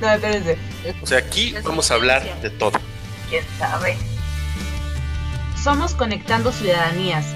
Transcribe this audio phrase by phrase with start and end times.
[0.00, 0.56] No, espérense.
[1.02, 2.78] O sea, aquí vamos a hablar de todo.
[3.28, 3.96] ¿Quién sabe?
[5.62, 7.26] Somos Conectando Ciudadanías,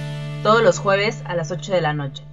[0.42, 2.24] todos los jueves a las 8 de la noche.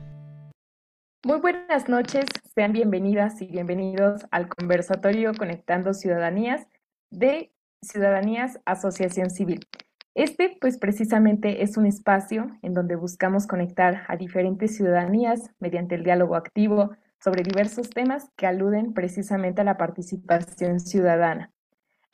[1.25, 2.25] Muy buenas noches,
[2.55, 6.65] sean bienvenidas y bienvenidos al conversatorio Conectando Ciudadanías
[7.09, 7.51] de
[7.83, 9.67] Ciudadanías Asociación Civil.
[10.15, 16.03] Este, pues precisamente es un espacio en donde buscamos conectar a diferentes ciudadanías mediante el
[16.03, 16.91] diálogo activo,
[17.23, 21.51] sobre diversos temas que aluden precisamente a la participación ciudadana.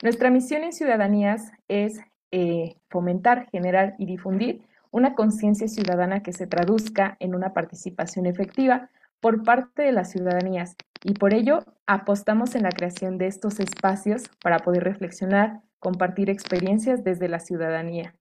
[0.02, 6.46] Nuestra misión en Ciudadanías es eh, fomentar, generar y difundir una conciencia ciudadana que se
[6.46, 12.62] traduzca en una participación efectiva por parte de las ciudadanías y por ello apostamos en
[12.62, 18.14] la creación de estos espacios para poder reflexionar, compartir experiencias desde la ciudadanía.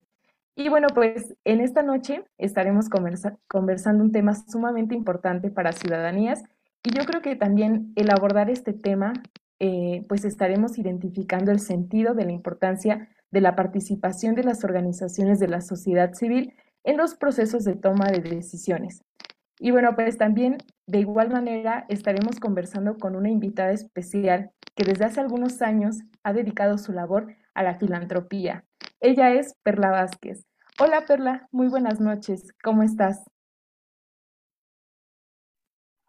[0.55, 6.43] Y bueno, pues en esta noche estaremos conversando un tema sumamente importante para ciudadanías
[6.87, 9.11] y yo creo que también el abordar este tema,
[9.59, 15.37] eh, pues estaremos identificando el sentido de la importancia de la participación de las organizaciones
[15.37, 16.53] de la sociedad civil
[16.85, 19.01] en los procesos de toma de decisiones.
[19.59, 25.03] Y bueno, pues también de igual manera estaremos conversando con una invitada especial que desde
[25.03, 28.63] hace algunos años ha dedicado su labor a la filantropía.
[29.01, 30.45] Ella es Perla Vázquez.
[30.79, 33.25] Hola Perla, muy buenas noches, ¿cómo estás?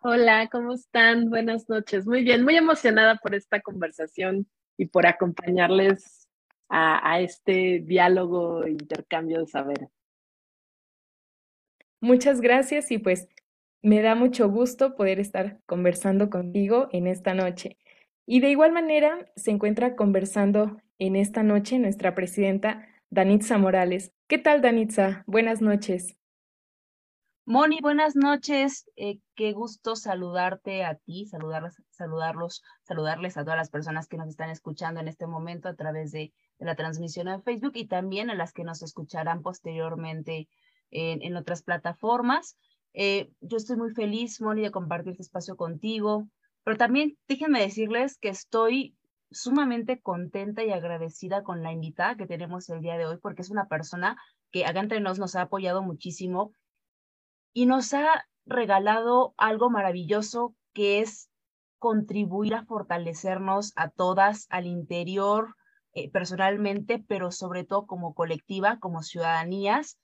[0.00, 1.28] Hola, ¿cómo están?
[1.28, 2.06] Buenas noches.
[2.06, 4.46] Muy bien, muy emocionada por esta conversación
[4.76, 6.28] y por acompañarles
[6.68, 9.88] a, este diálogo intercambio de saber.
[12.00, 13.28] Muchas gracias y pues
[13.82, 17.76] me da mucho gusto poder estar conversando contigo en esta noche.
[18.24, 24.12] Y de igual manera se encuentra conversando en esta noche nuestra presidenta Danitza Morales.
[24.28, 25.24] ¿Qué tal, Danitza?
[25.26, 26.17] Buenas noches.
[27.50, 28.84] Moni, buenas noches.
[28.94, 34.28] Eh, qué gusto saludarte a ti, saludarlos, saludarlos, saludarles a todas las personas que nos
[34.28, 38.34] están escuchando en este momento a través de, la transmisión en Facebook y también a
[38.34, 40.46] las que nos escucharán posteriormente
[40.90, 42.58] en, otras plataformas.
[42.92, 46.28] Eh, yo estoy muy feliz, Moni, de compartir este espacio contigo,
[46.64, 48.94] pero también déjenme decirles que estoy
[49.30, 53.48] sumamente contenta y agradecida con la invitada que tenemos el día de hoy, porque es
[53.48, 54.18] una persona
[54.50, 56.52] que acá entre nos nos ha apoyado muchísimo
[57.52, 61.30] y nos ha regalado algo maravilloso que es
[61.78, 65.54] contribuir a fortalecernos a todas al interior
[65.92, 69.98] eh, personalmente, pero sobre todo como colectiva, como ciudadanías,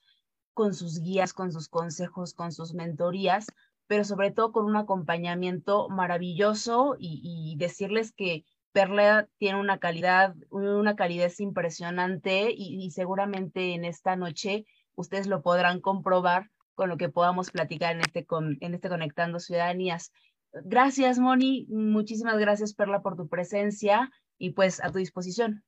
[0.53, 3.47] con sus guías, con sus consejos, con sus mentorías,
[3.87, 10.97] pero sobre todo con un acompañamiento maravilloso y, decirles que Perla tiene una calidad, una
[10.97, 14.67] calidez impresionante y seguramente en esta noche
[14.97, 19.41] ustedes lo podrán comprobar con lo que podamos platicar en este, con, en este Conectando
[19.41, 20.13] Ciudadanías.
[20.53, 21.67] Gracias, Moni.
[21.69, 25.65] Muchísimas gracias, Perla, por tu presencia y pues a tu disposición.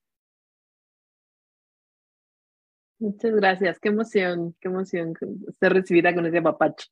[2.98, 3.78] Muchas gracias.
[3.78, 5.14] Qué emoción, qué emoción
[5.60, 6.86] ser recibida con ese papacho.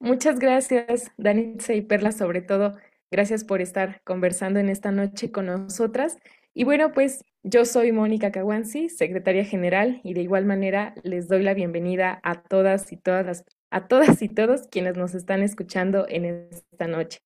[0.00, 2.76] Muchas gracias, Danitza y Perla, sobre todo.
[3.10, 6.18] Gracias por estar conversando en esta noche con nosotras.
[6.54, 11.42] Y bueno, pues yo soy Mónica Caguanzi, secretaria general, y de igual manera les doy
[11.42, 16.24] la bienvenida a todas y todas a todas y todos quienes nos están escuchando en
[16.24, 17.20] esta noche.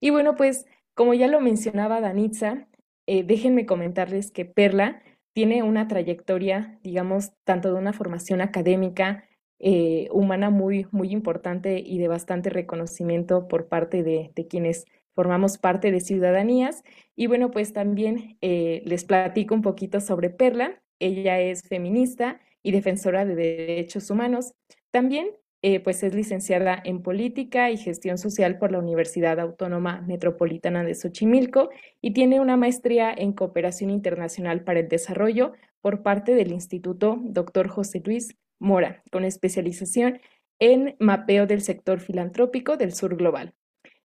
[0.00, 2.66] Y bueno, pues como ya lo mencionaba Danitza,
[3.06, 5.02] eh, déjenme comentarles que Perla
[5.32, 9.24] tiene una trayectoria, digamos, tanto de una formación académica,
[9.58, 15.90] eh, humana muy, muy importante y de bastante reconocimiento por parte de quienes formamos parte
[15.90, 16.84] de Ciudadanías.
[17.16, 20.80] Y bueno, pues también eh, les platico un poquito sobre Perla.
[21.00, 24.52] Ella es feminista y defensora de derechos humanos.
[24.92, 25.28] También
[25.62, 30.94] eh, pues es licenciada en Política y Gestión Social por la Universidad Autónoma Metropolitana de
[30.94, 31.70] Xochimilco
[32.02, 37.68] y tiene una maestría en Cooperación Internacional para el Desarrollo por parte del Instituto Dr.
[37.68, 40.20] José Luis Mora, con especialización
[40.58, 43.54] en mapeo del sector filantrópico del sur global.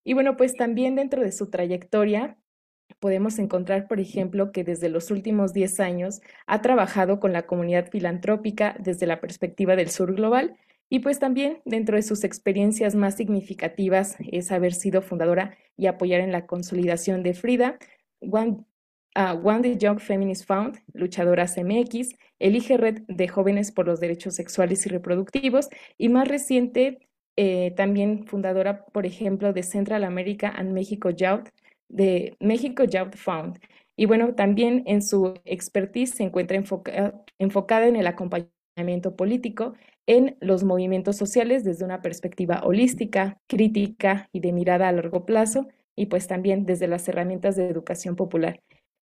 [0.03, 2.37] Y bueno, pues también dentro de su trayectoria
[2.99, 7.89] podemos encontrar, por ejemplo, que desde los últimos 10 años ha trabajado con la comunidad
[7.89, 10.57] filantrópica desde la perspectiva del sur global.
[10.89, 16.19] Y pues también dentro de sus experiencias más significativas es haber sido fundadora y apoyar
[16.19, 17.79] en la consolidación de Frida,
[18.19, 18.65] One,
[19.15, 24.85] One the Young Feminist Found, Luchadoras MX, Elige Red de Jóvenes por los Derechos Sexuales
[24.85, 27.07] y Reproductivos y más reciente
[27.43, 31.49] eh, también fundadora, por ejemplo, de Central America and Mexico Youth,
[31.89, 33.57] de México Youth Found.
[33.95, 36.55] Y bueno, también en su expertise se encuentra
[37.39, 39.73] enfocada en el acompañamiento político
[40.05, 45.67] en los movimientos sociales desde una perspectiva holística, crítica y de mirada a largo plazo,
[45.95, 48.61] y pues también desde las herramientas de educación popular.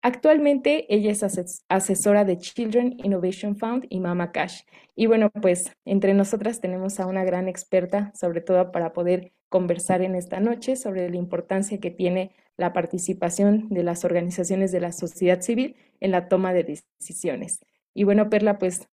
[0.05, 1.23] Actualmente ella es
[1.69, 4.63] asesora de Children Innovation Fund y Mama Cash.
[4.97, 10.01] Y bueno, pues entre nosotras tenemos a una gran experta, sobre todo para poder conversar
[10.01, 14.91] en esta noche sobre la importancia que tiene la participación de las organizaciones de la
[14.91, 17.61] sociedad civil en la toma de decisiones.
[17.93, 18.89] Y bueno, Perla, pues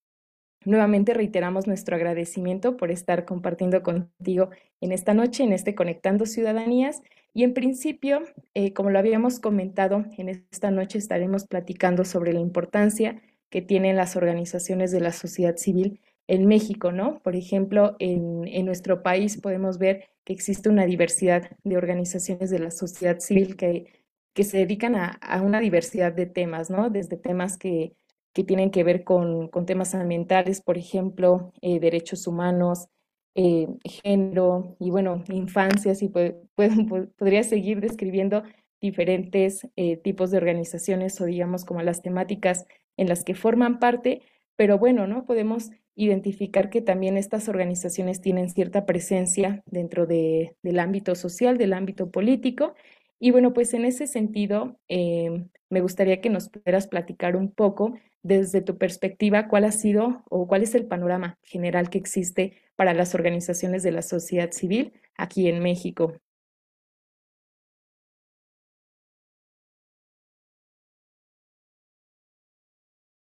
[0.65, 7.03] nuevamente reiteramos nuestro agradecimiento por estar compartiendo contigo en esta noche, en este Conectando Ciudadanías.
[7.33, 8.23] Y en principio,
[8.55, 13.21] eh, como lo habíamos comentado, en esta noche estaremos platicando sobre la importancia
[13.51, 17.21] que tienen las organizaciones de la sociedad civil en México, ¿no?
[17.23, 22.71] Por ejemplo, en, nuestro país podemos ver que existe una diversidad de organizaciones de la
[22.71, 23.87] sociedad civil que,
[24.33, 26.89] que se dedican a, una diversidad de temas, ¿no?
[26.89, 27.95] Desde temas que,
[28.33, 32.89] que tienen que ver con, con temas ambientales, por ejemplo, eh, derechos humanos,
[33.35, 38.43] eh, género y bueno, infancias y podría seguir describiendo
[38.81, 42.67] diferentes eh, tipos de organizaciones o digamos como las temáticas
[42.97, 44.23] en las que forman parte,
[44.57, 45.27] pero bueno, ¿no?
[45.27, 51.73] Podemos identificar que también estas organizaciones tienen cierta presencia dentro de, del ámbito social, del
[51.73, 52.75] ámbito político.
[53.19, 57.95] Y bueno, pues en ese sentido, eh, me gustaría que nos pudieras platicar un poco
[58.23, 62.93] desde tu perspectiva cuál ha sido o cuál es el panorama general que existe para
[62.93, 66.21] las organizaciones de la sociedad civil aquí en México.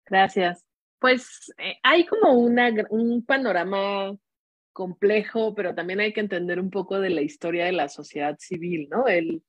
[0.07, 0.65] Gracias.
[0.99, 4.15] Pues eh, hay como un panorama
[4.73, 8.89] complejo, pero también hay que entender un poco de la historia de la sociedad civil,
[8.91, 9.07] ¿no?
[9.07, 9.43] El,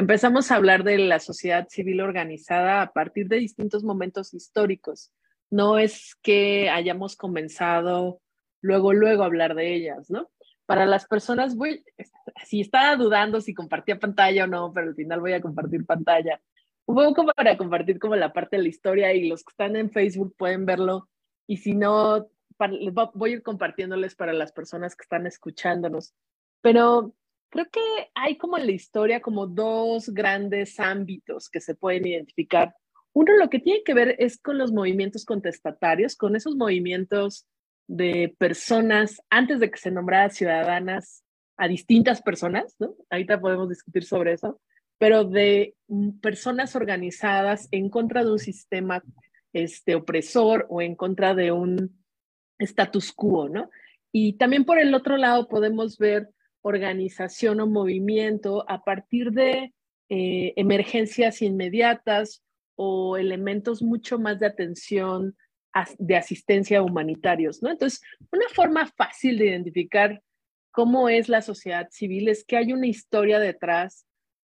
[0.00, 5.12] empezamos a hablar de la sociedad civil organizada a partir de distintos momentos históricos.
[5.50, 8.22] No es que hayamos comenzado
[8.62, 10.30] luego, luego hablar de ellas, ¿no?
[10.64, 11.84] Para las personas, voy,
[12.46, 16.40] si estaba dudando si compartía pantalla o no, pero al final voy a compartir pantalla.
[16.86, 19.90] Un poco para compartir como la parte de la historia y los que están en
[19.90, 21.10] Facebook pueden verlo.
[21.46, 22.26] Y si no,
[23.12, 26.14] voy a ir compartiéndoles para las personas que están escuchándonos.
[26.62, 27.14] Pero
[27.50, 27.80] creo que
[28.14, 32.74] hay como en la historia como dos grandes ámbitos que se pueden identificar.
[33.12, 37.46] Uno lo que tiene que ver es con los movimientos contestatarios, con esos movimientos
[37.88, 41.24] de personas antes de que se nombrara ciudadanas
[41.56, 42.94] a distintas personas, ¿no?
[43.10, 44.60] Ahorita podemos discutir sobre eso,
[44.96, 49.02] pero de mm, personas organizadas en contra de un sistema
[49.52, 52.00] este, opresor o en contra de un
[52.58, 53.70] status quo, ¿no?
[54.12, 56.30] Y también por el otro lado podemos ver
[56.62, 59.72] organización o movimiento a partir de
[60.08, 62.42] eh, emergencias inmediatas
[62.76, 65.36] o elementos mucho más de atención
[65.98, 67.70] de asistencia humanitarios, ¿no?
[67.70, 68.00] Entonces,
[68.32, 70.20] una forma fácil de identificar
[70.72, 74.04] cómo es la sociedad civil es que hay una historia detrás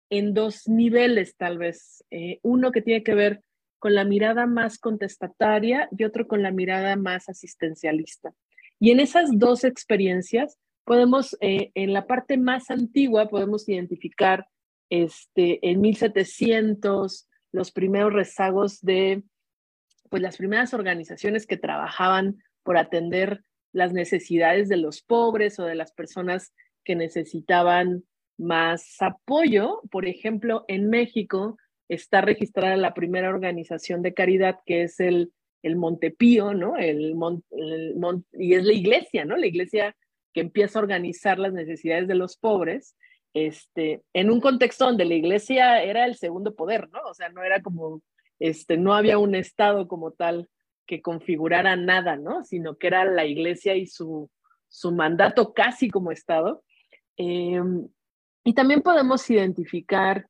[0.10, 2.04] en dos niveles, tal vez.
[2.12, 3.42] Eh, uno que tiene que ver
[3.80, 8.34] con la mirada más contestataria y otro con la mirada más asistencialista.
[8.80, 14.48] Y en esas dos experiencias podemos, eh, en la parte más antigua, podemos identificar
[14.90, 19.24] este, en 1700 los primeros rezagos de
[20.10, 25.74] pues las primeras organizaciones que trabajaban por atender las necesidades de los pobres o de
[25.74, 28.04] las personas que necesitaban
[28.38, 29.82] más apoyo.
[29.90, 31.58] Por ejemplo, en México
[31.90, 36.78] está registrada la primera organización de caridad que es el, el Montepío, ¿no?
[36.78, 37.16] El,
[38.34, 39.36] y es la iglesia, ¿no?
[39.36, 39.96] La iglesia
[40.34, 42.96] que empieza a organizar las necesidades de los pobres,
[43.34, 47.00] este, en un contexto donde la iglesia era el segundo poder, ¿no?
[47.10, 48.02] O sea, no era como
[48.40, 50.50] este, no había un Estado como tal
[50.86, 52.44] que configurara nada, ¿no?
[52.44, 54.30] Sino que era la iglesia y su,
[54.68, 56.64] su mandato casi como Estado.
[57.16, 57.88] Em,
[58.44, 60.28] y también podemos identificar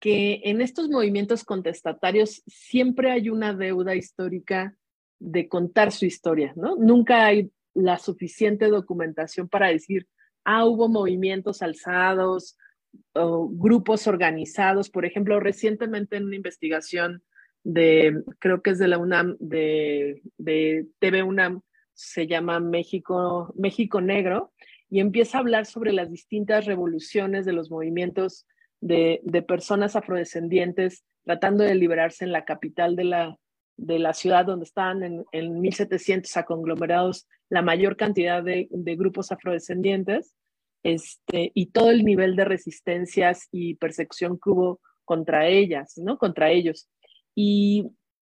[0.00, 4.74] que en estos movimientos contestatarios siempre hay una deuda histórica
[5.20, 6.74] de contar su historia, ¿no?
[6.74, 10.06] Nunca hay la suficiente documentación para decir,
[10.44, 12.56] ah, hubo movimientos alzados,
[13.14, 14.90] o grupos organizados.
[14.90, 17.22] Por ejemplo, recientemente en una investigación
[17.64, 21.62] de, creo que es de la UNAM, de, de TV UNAM,
[21.94, 24.52] se llama México, México Negro,
[24.88, 28.46] y empieza a hablar sobre las distintas revoluciones de los movimientos
[28.80, 33.38] de, de personas afrodescendientes tratando de liberarse en la capital de la,
[33.76, 38.96] de la ciudad donde estaban en, en 1700 a conglomerados la mayor cantidad de, de,
[38.96, 40.34] grupos afrodescendientes
[40.82, 46.18] este, y todo el nivel de resistencias y persecución que hubo contra ellas, ¿no?
[46.18, 46.88] Contra ellos.
[47.34, 47.86] Y,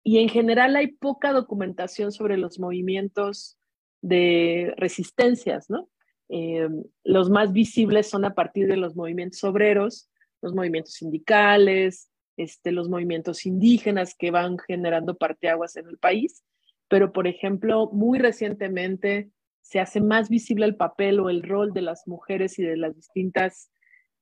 [0.04, 3.58] y en general hay poca documentación sobre los movimientos
[4.02, 5.90] de resistencias, ¿no?
[6.30, 6.68] Eh,
[7.04, 10.10] los más visibles son a partir de los movimientos obreros,
[10.42, 16.44] los movimientos sindicales, este, los movimientos indígenas que van generando parteaguas en el país,
[16.88, 19.30] pero por ejemplo, muy recientemente
[19.62, 22.96] se hace más visible el papel o el rol de las mujeres y de las
[22.96, 23.70] distintas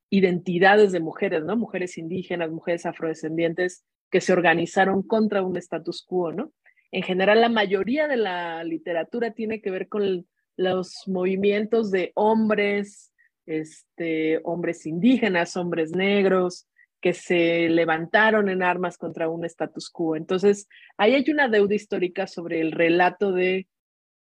[0.09, 1.55] identidades de mujeres, ¿no?
[1.55, 6.51] Mujeres indígenas, mujeres afrodescendientes que se organizaron contra un status quo, ¿no?
[6.91, 10.25] En general, la mayoría de la literatura tiene que ver con
[10.57, 13.11] los movimientos de hombres,
[13.45, 16.67] este, hombres indígenas, hombres negros,
[17.05, 20.15] que se levantaron en armas contra un status quo.
[20.15, 23.67] Entonces, ahí hay una deuda histórica sobre el relato de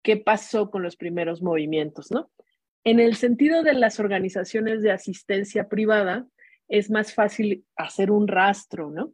[0.02, 2.32] qué pasó con los primeros movimientos, ¿no?
[2.82, 6.26] En el sentido de las organizaciones de asistencia privada,
[6.66, 9.12] es más fácil hacer un rastro, ¿no?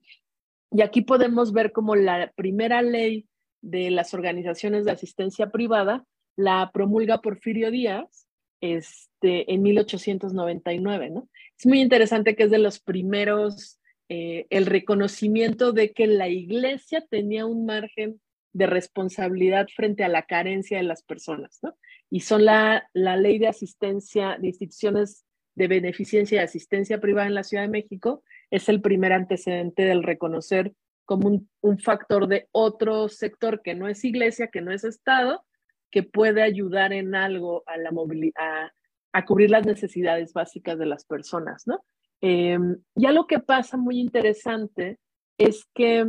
[0.71, 3.29] Y aquí podemos ver como la primera ley
[3.61, 6.07] de las organizaciones de asistencia privada
[6.37, 8.28] la promulga Porfirio Díaz
[8.61, 11.29] este, en 1899, ¿no?
[11.59, 17.05] Es muy interesante que es de los primeros, eh, el reconocimiento de que la iglesia
[17.09, 18.21] tenía un margen
[18.53, 21.77] de responsabilidad frente a la carencia de las personas, ¿no?
[22.11, 25.25] Y son la, la ley de asistencia, de instituciones
[25.55, 30.03] de beneficencia y asistencia privada en la Ciudad de México, es el primer antecedente del
[30.03, 30.73] reconocer
[31.05, 35.45] como un, un factor de otro sector que no es iglesia, que no es Estado,
[35.91, 38.71] que puede ayudar en algo a la movilidad,
[39.13, 41.85] a, cubrir las necesidades básicas de las personas, ¿no?
[42.21, 42.59] Eh,
[42.95, 44.99] ya lo que pasa muy interesante
[45.39, 46.05] es que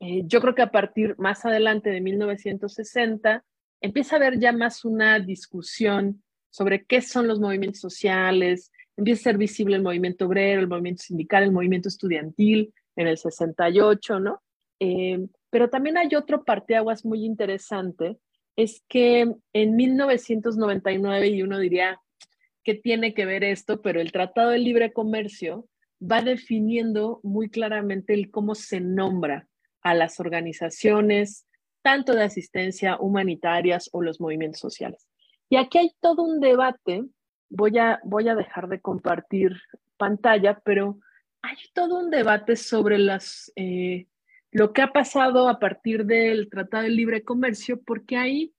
[0.00, 3.44] eh, yo creo que a partir más adelante de 1960
[3.80, 9.32] empieza a haber ya más una discusión sobre qué son los movimientos sociales, empieza a
[9.32, 14.42] ser visible el movimiento obrero, el movimiento sindical, el movimiento estudiantil en el 68, ¿no?
[14.80, 18.18] Eh, pero también hay otro parteaguas muy interesante
[18.56, 22.00] es que en 1999, y uno diría,
[22.64, 23.80] ¿qué tiene que ver esto?
[23.82, 25.66] Pero el Tratado de Libre Comercio
[26.00, 29.48] va definiendo muy claramente el cómo se nombra
[29.82, 31.46] a las organizaciones,
[31.82, 35.08] tanto de asistencia humanitarias o los movimientos sociales.
[35.48, 37.04] Y aquí hay todo un debate,
[37.50, 39.60] voy a, voy a dejar de compartir
[39.96, 40.98] pantalla, pero
[41.42, 44.06] hay todo un debate sobre las, eh,
[44.52, 48.54] lo que ha pasado a partir del Tratado de Libre Comercio, porque ahí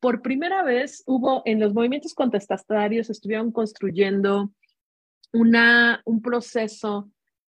[0.00, 4.50] por primera vez hubo en los movimientos contestatarios, estuvieron construyendo
[5.32, 7.10] una, un proceso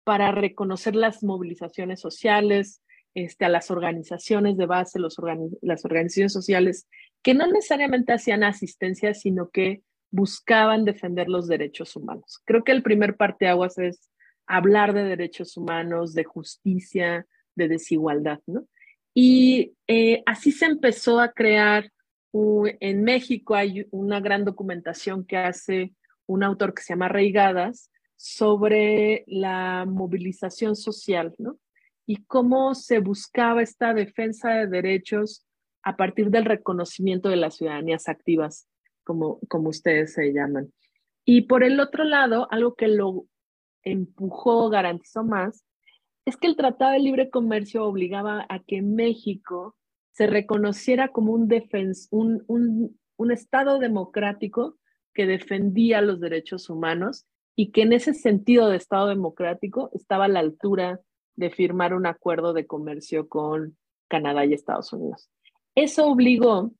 [0.03, 2.81] para reconocer las movilizaciones sociales,
[3.13, 5.17] este, a las organizaciones de base, los
[5.61, 6.87] las organizaciones sociales,
[7.21, 12.41] que no necesariamente hacían asistencia, sino que buscaban defender los derechos humanos.
[12.45, 14.09] Creo que el primer parteaguas es
[14.45, 17.25] hablar de derechos humanos, de justicia,
[17.57, 18.67] de desigualdad, ¿no?
[19.13, 21.91] Y eh, así se empezó a crear,
[22.31, 25.93] en México hay una gran documentación que hace
[26.27, 31.57] un autor que se llama Reigadas sobre la movilización social, ¿no?
[32.05, 35.45] Y cómo se buscaba esta defensa de derechos
[35.83, 38.67] a partir del reconocimiento de las ciudadanías activas,
[39.03, 40.71] como, como ustedes se llaman.
[41.25, 43.25] Y por el otro lado, algo que lo
[43.83, 45.63] empujó, garantizó más,
[46.27, 49.77] es que el Tratado de Libre Comercio obligaba a que México
[50.11, 51.49] se reconociera como un,
[52.11, 54.75] un, un, un Estado democrático
[55.13, 60.27] que defendía los derechos humanos y que en ese sentido de Estado democrático estaba a
[60.27, 60.99] la altura
[61.37, 63.77] de firmar un acuerdo de comercio con
[64.09, 65.29] Canadá y Estados Unidos.
[65.75, 66.73] Eso obligó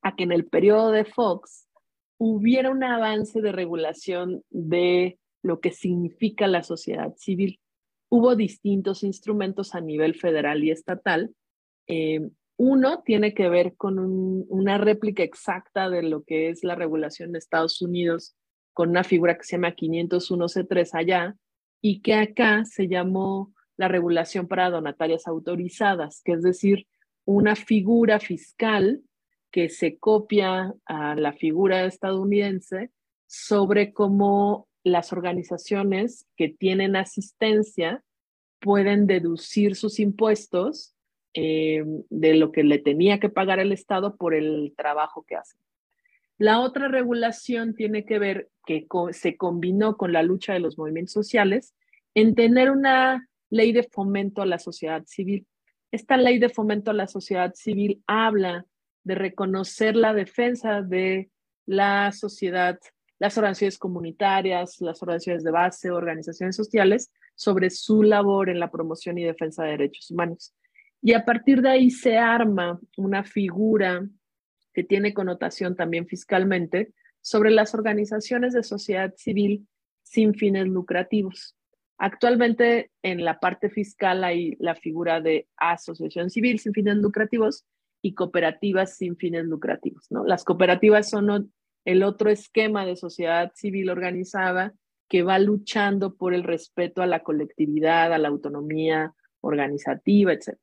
[0.00, 1.68] a que en el periodo de Fox
[2.16, 7.60] hubiera un avance de regulación de lo que significa la sociedad civil
[8.08, 11.34] hubo distintos instrumentos a nivel federal y estatal.
[11.86, 17.32] Eh, uno tiene que ver con una réplica exacta de lo que es la regulación
[17.32, 18.34] de Estados Unidos
[18.72, 21.36] con una figura que se llama 501C3 allá
[21.82, 26.86] y que acá se llamó la regulación para donatarias autorizadas, que es decir,
[27.24, 29.02] una figura fiscal
[29.50, 32.90] que se copia a la figura estadounidense
[33.26, 38.04] sobre cómo las organizaciones que tienen asistencia
[38.60, 40.94] pueden deducir sus impuestos
[41.34, 45.58] eh, de lo que le tenía que pagar el Estado por el trabajo que hace.
[46.38, 51.14] La otra regulación tiene que ver que se combinó con la lucha de los movimientos
[51.14, 51.74] sociales
[52.14, 55.48] en tener una ley de fomento a la sociedad civil.
[55.90, 58.66] Esta ley de fomento a la sociedad civil habla
[59.02, 61.28] de reconocer la defensa de
[61.64, 62.78] la sociedad,
[63.18, 69.18] las organizaciones comunitarias, las organizaciones de base, organizaciones sociales, sobre su labor en la promoción
[69.18, 70.54] y defensa de derechos humanos.
[71.02, 74.06] Y a partir de ahí se arma una figura
[74.72, 79.66] que tiene connotación también fiscalmente sobre las organizaciones de sociedad civil
[80.02, 81.56] sin fines lucrativos.
[81.98, 87.64] Actualmente en la parte fiscal hay la figura de asociación civil sin fines lucrativos
[88.02, 90.06] y cooperativas sin fines lucrativos.
[90.10, 90.24] ¿no?
[90.24, 91.52] Las cooperativas son
[91.86, 94.74] el otro esquema de sociedad civil organizada
[95.08, 100.58] que va luchando por el respeto a la colectividad, a la autonomía organizativa, etc.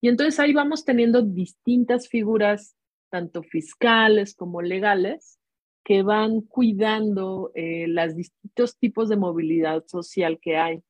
[0.00, 2.74] Y entonces ahí vamos teniendo distintas figuras,
[3.10, 5.38] tanto fiscales como legales,
[5.84, 10.82] que van cuidando eh, los distintos tipos de movilidad social que hay.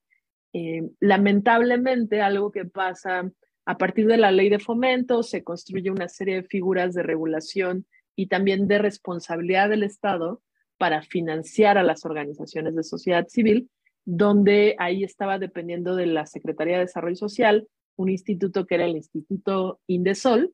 [0.53, 3.31] Eh, lamentablemente, algo que pasa
[3.67, 7.85] a partir de la ley de fomento, se construye una serie de figuras de regulación
[8.17, 10.43] y también de responsabilidad del Estado
[10.79, 13.71] para financiar a las organizaciones de sociedad civil,
[14.05, 18.97] donde ahí estaba dependiendo de la Secretaría de Desarrollo Social, un instituto que era el
[18.97, 20.53] Instituto Indesol,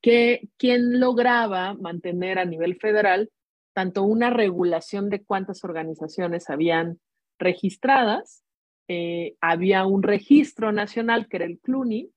[0.00, 3.30] que quien lograba mantener a nivel federal
[3.74, 7.00] tanto una regulación de cuántas organizaciones habían
[7.38, 8.44] registradas,
[8.88, 12.10] eh, había un registro nacional que era el CLUNY,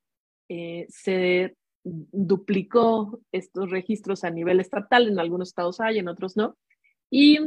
[0.49, 1.55] eh, se
[2.11, 6.57] duplicó estos registros a nivel estatal, en algunos estados hay, en otros no,
[7.09, 7.39] y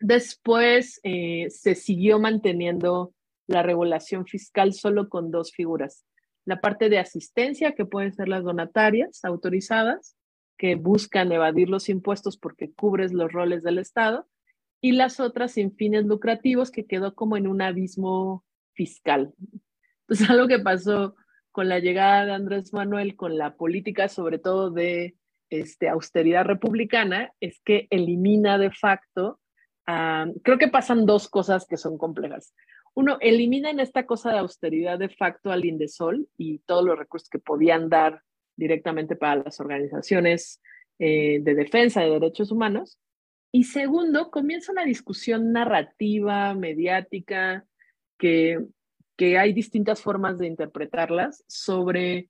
[0.00, 3.14] después eh, se siguió manteniendo
[3.46, 6.04] la regulación fiscal solo con dos figuras.
[6.44, 10.16] La parte de asistencia, que pueden ser las donatarias autorizadas,
[10.58, 14.26] que buscan evadir los impuestos porque cubres los roles del Estado,
[14.80, 18.44] y las otras sin fines lucrativos, que quedó como en un abismo
[18.74, 19.34] fiscal.
[20.02, 21.14] Entonces, algo que pasó
[21.52, 25.14] con la llegada de Andrés Manuel, con la política sobre todo de
[25.50, 29.38] este, austeridad republicana es que elimina de facto,
[30.42, 32.54] creo que pasan dos cosas que son complejas.
[32.94, 37.38] Uno, eliminan esta cosa de austeridad de facto al Indesol y todos los recursos que
[37.38, 38.22] podían dar
[38.56, 40.60] directamente para las organizaciones
[40.98, 42.98] eh, de defensa de derechos humanos.
[43.50, 47.66] Y segundo, comienza una discusión narrativa, mediática,
[48.18, 48.58] que,
[49.16, 52.28] que hay distintas formas de interpretarlas sobre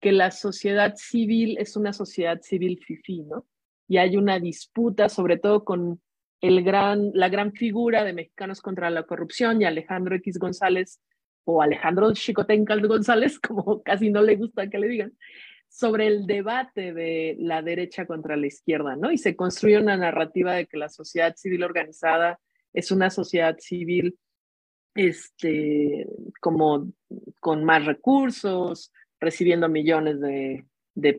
[0.00, 3.46] que la sociedad civil es una sociedad civil fifi, ¿no?
[3.88, 6.00] Y hay una disputa, sobre todo con
[6.40, 11.00] el gran, la gran figura de Mexicanos contra la Corrupción y Alejandro X González,
[11.44, 15.12] o Alejandro Chicotencal González, como casi no le gusta que le digan,
[15.68, 19.10] sobre el debate de la derecha contra la izquierda, ¿no?
[19.10, 22.38] Y se construye una narrativa de que la sociedad civil organizada
[22.72, 24.18] es una sociedad civil
[24.94, 26.06] este,
[26.40, 26.92] como
[27.40, 30.64] con más recursos, recibiendo millones de,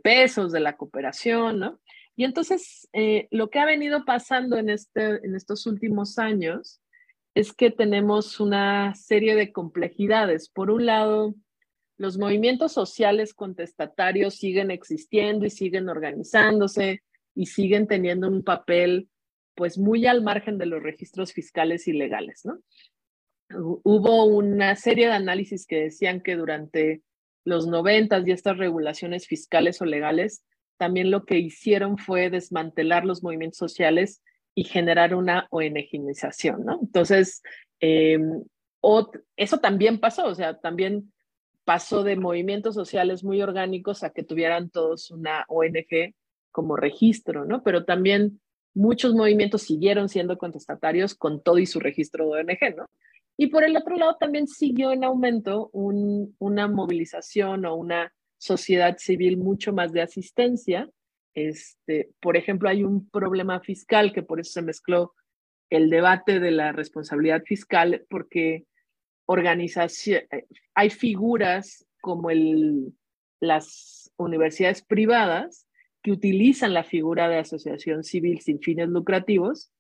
[0.02, 1.80] pesos de la cooperación, ¿no?
[2.16, 6.82] Y entonces, eh, lo que ha venido pasando en, este, en estos últimos años
[7.34, 10.48] es que tenemos una serie de complejidades.
[10.50, 11.36] Por un lado,
[11.98, 17.02] los movimientos sociales contestatarios siguen existiendo y siguen organizándose
[17.34, 19.10] y siguen teniendo un papel
[19.56, 22.60] pues muy al margen de los registros fiscales y legales, ¿no?
[23.50, 27.02] Hubo una serie de análisis que decían que durante
[27.44, 30.44] los noventas y estas regulaciones fiscales o legales,
[30.78, 34.24] también lo que hicieron fue desmantelar los movimientos sociales
[34.56, 36.80] y generar una ONGización, ¿no?
[36.82, 37.44] Entonces,
[37.80, 38.44] em,
[39.36, 41.12] eso también pasó, o sea, también
[41.64, 46.14] pasó de movimientos sociales muy orgánicos a que tuvieran todos una ONG
[46.52, 47.64] como registro, ¿no?
[47.64, 48.40] Pero también
[48.74, 52.86] muchos movimientos siguieron siendo contestatarios con todo y su registro de ONG, ¿no?
[53.38, 59.38] Y por el otro lado también siguió en aumento una movilización o una sociedad civil
[59.38, 60.90] mucho más de asistencia.
[61.34, 65.14] Este, por ejemplo, hay un problema fiscal que por eso se mezcló
[65.70, 68.66] el debate de la responsabilidad fiscal, porque
[69.28, 70.46] eh,
[70.76, 72.94] hay figuras como el,
[73.42, 75.68] las universidades privadas
[76.04, 79.72] que utilizan la figura de asociación civil sin fines lucrativos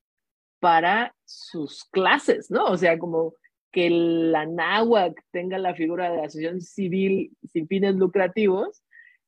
[0.59, 2.65] para sus clases, ¿no?
[2.65, 3.35] O sea, como
[3.75, 8.81] que la náhuac tenga la figura de asociación civil sin fines lucrativos,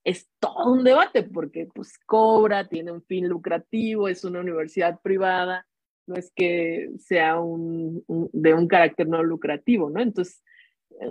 [0.05, 5.67] es todo un debate porque pues cobra, tiene un fin lucrativo, es una universidad privada,
[6.07, 9.99] no es que sea de un carácter no lucrativo, ¿no?
[10.01, 10.41] Entonces,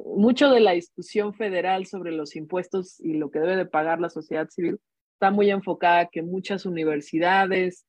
[0.07, 4.09] mucho de la discusión federal sobre los impuestos y lo que debe de pagar la
[4.09, 4.81] sociedad civil
[5.13, 7.87] está muy enfocada que muchas universidades,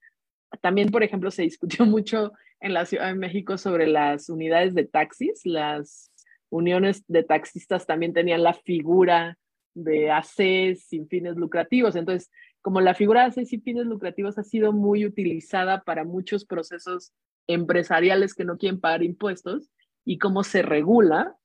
[0.60, 4.86] también por ejemplo se discutió mucho en la Ciudad de México sobre las unidades de
[4.86, 6.12] taxis, las
[6.50, 9.38] uniones de taxistas también tenían la figura
[9.74, 14.44] de AC sin fines lucrativos, entonces como la figura de AC sin fines lucrativos ha
[14.44, 17.14] sido muy utilizada para muchos procesos
[17.48, 19.72] empresariales que no quieren pagar impuestos
[20.04, 21.36] y cómo se regula,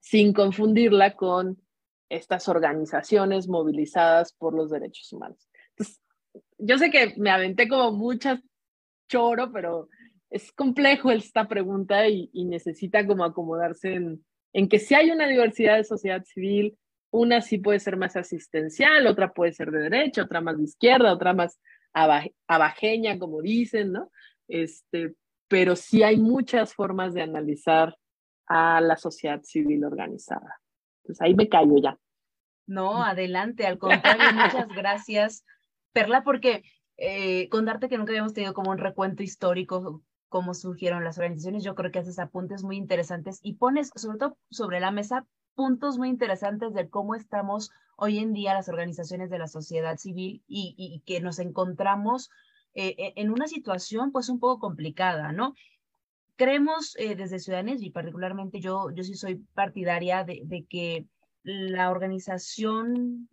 [0.00, 1.58] sin confundirla con
[2.08, 5.48] estas organizaciones movilizadas por los derechos humanos.
[5.70, 6.02] Entonces,
[6.58, 8.40] yo sé que me aventé como muchas
[9.08, 9.88] choro, pero
[10.32, 15.76] es complejo esta pregunta y, necesita como acomodarse en, en, que si hay una diversidad
[15.76, 16.78] de sociedad civil,
[17.10, 21.12] una sí puede ser más asistencial, otra puede ser de derecha, otra más de izquierda,
[21.12, 21.60] otra más
[21.92, 24.10] abajeña, como dicen, ¿no?
[24.48, 25.14] Este,
[25.48, 27.94] pero sí hay muchas formas de analizar
[28.46, 30.60] a la sociedad civil organizada.
[31.02, 31.98] Entonces ahí me callo ya.
[32.66, 35.44] No, adelante, al contrario, muchas gracias,
[35.92, 36.62] Perla, porque
[36.96, 41.74] eh, contarte que nunca habíamos tenido como un recuento histórico cómo surgieron las organizaciones, yo
[41.74, 46.08] creo que haces apuntes muy interesantes y pones sobre todo sobre la mesa puntos muy
[46.08, 51.20] interesantes de cómo estamos hoy en día las organizaciones de la sociedad civil y, que
[51.20, 52.30] nos encontramos
[52.72, 55.52] eh, e, en una situación pues un poco complicada, ¿no?
[56.36, 61.06] creemos eh, desde Ciudadanos y particularmente yo, yo sí soy partidaria de, de, que
[61.42, 63.28] la organización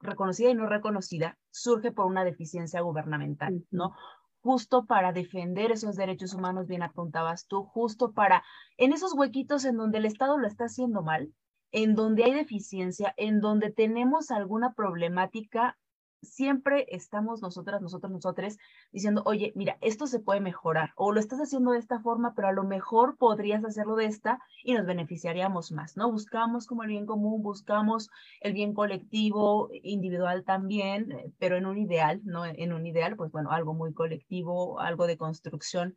[0.00, 3.94] reconocida y no reconocida surge por una deficiencia gubernamental, ¿no?
[4.42, 8.42] Justo para defender esos derechos humanos, bien apuntabas tú, justo para,
[8.78, 11.34] en esos huequitos en donde el Estado lo está haciendo mal,
[11.72, 15.78] en donde hay deficiencia, en donde tenemos alguna problemática
[16.22, 18.58] siempre estamos nosotras, nosotros, nosotros
[18.92, 22.48] diciendo, oye, mira, esto se puede mejorar o lo estás haciendo de esta forma, pero
[22.48, 26.10] a lo mejor podrías hacerlo de esta y nos beneficiaríamos más, ¿no?
[26.10, 31.78] Buscamos como el bien común, buscamos el bien colectivo, individual también, eh, pero en un
[31.78, 32.44] ideal, ¿no?
[32.44, 35.96] En un ideal, pues bueno, algo muy colectivo, algo de construcción,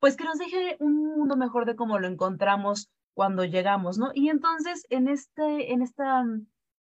[0.00, 4.10] pues que nos deje un mundo mejor de cómo lo encontramos cuando llegamos, ¿no?
[4.14, 6.24] Y entonces en este, en esta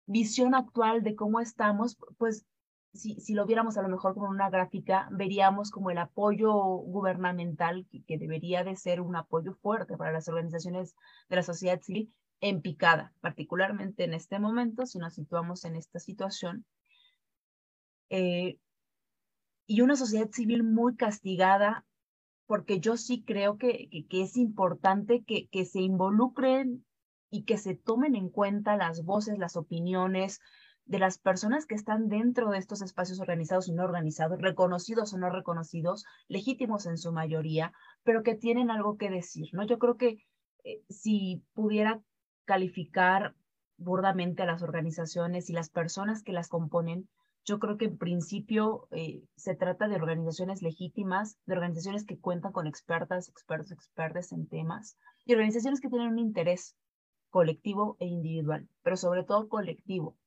[0.07, 2.45] visión actual de cómo estamos, pues
[2.93, 7.85] si, si lo viéramos a lo mejor como una gráfica, veríamos como el apoyo gubernamental,
[8.07, 10.95] que, debería de ser un apoyo fuerte para las organizaciones
[11.29, 15.99] de la sociedad civil, en picada, particularmente en este momento, si nos situamos en esta
[15.99, 16.65] situación.
[18.09, 18.59] Eh,
[19.65, 21.85] y una sociedad civil muy castigada,
[22.45, 26.85] porque yo sí creo que, que, es importante que, que se involucren
[27.29, 30.39] y que se tomen en cuenta las voces, las opiniones
[30.85, 35.17] de las personas que están dentro de estos espacios organizados y no organizados, reconocidos o
[35.17, 39.65] no reconocidos, legítimos en su mayoría, pero que tienen algo que decir, ¿no?
[39.65, 40.23] Yo creo que
[40.63, 42.01] eh, si pudiera
[42.45, 43.35] calificar
[43.77, 47.09] burdamente a las organizaciones y las personas que las componen,
[47.43, 52.51] yo creo que en principio eh, se trata de organizaciones legítimas, de organizaciones que cuentan
[52.51, 56.75] con expertas, expertos, expertas en temas y organizaciones que tienen un interés
[57.37, 60.17] colectivo e individual, pero sobre todo colectivo.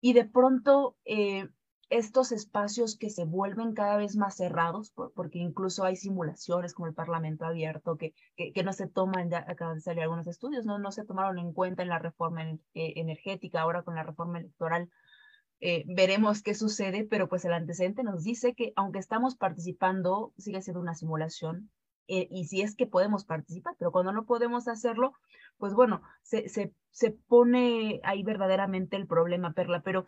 [0.00, 1.46] Y de pronto eh,
[1.90, 6.94] estos espacios que se vuelven cada vez más cerrados, porque incluso hay simulaciones como el
[6.94, 10.90] Parlamento abierto que, que, no se toman, ya acaban de salir algunos estudios, no, no
[10.90, 14.88] se tomaron en cuenta en la reforma eh, energética, ahora con la reforma electoral.
[15.60, 20.62] Eh, veremos qué sucede, pero pues el antecedente nos dice que aunque estamos participando, sigue
[20.62, 21.70] siendo una simulación,
[22.08, 25.12] eh, y si es que podemos participar, pero cuando no podemos hacerlo,
[25.58, 30.06] pues bueno, se, se, se pone ahí verdaderamente el problema, Perla, pero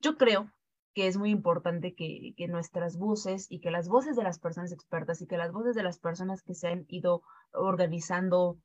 [0.00, 0.50] yo creo
[0.94, 4.72] que es muy importante que, que, nuestras voces y que las voces de las personas
[4.72, 7.22] expertas y que las voces de las personas que se han ido
[7.52, 8.58] organizando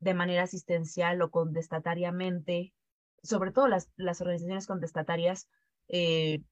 [0.00, 2.72] de manera asistencial o contestatariamente,
[3.22, 5.48] sobre todo las, las organizaciones contestatarias,
[5.88, 6.42] eh,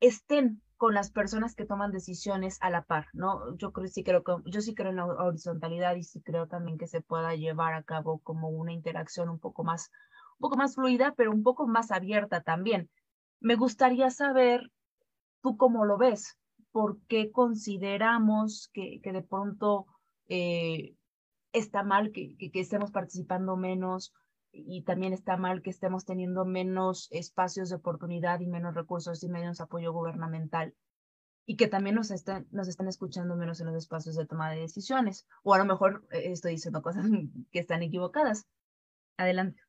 [0.00, 3.54] estén con las personas que toman decisiones a la par, ¿no?
[3.58, 6.78] Yo creo, sí creo que, yo sí creo en la horizontalidad y sí creo también
[6.78, 9.90] que se pueda llevar a cabo como una interacción un poco más,
[10.38, 12.88] un poco más fluida, pero un poco más abierta también.
[13.40, 14.72] Me gustaría saber
[15.42, 16.38] tú cómo lo ves,
[16.72, 19.84] por qué consideramos que, que de pronto
[20.28, 20.94] eh,
[21.52, 24.14] está mal que, que, que estemos participando menos,
[24.52, 29.28] y también está mal que estemos teniendo menos espacios de oportunidad y menos recursos y
[29.28, 30.74] menos apoyo gubernamental
[31.46, 34.60] y que también nos están, nos están escuchando menos en los espacios de toma de
[34.60, 35.26] decisiones.
[35.42, 37.04] O a lo mejor eh, estoy diciendo cosas
[37.50, 38.46] que están equivocadas.
[39.16, 39.60] Adelante.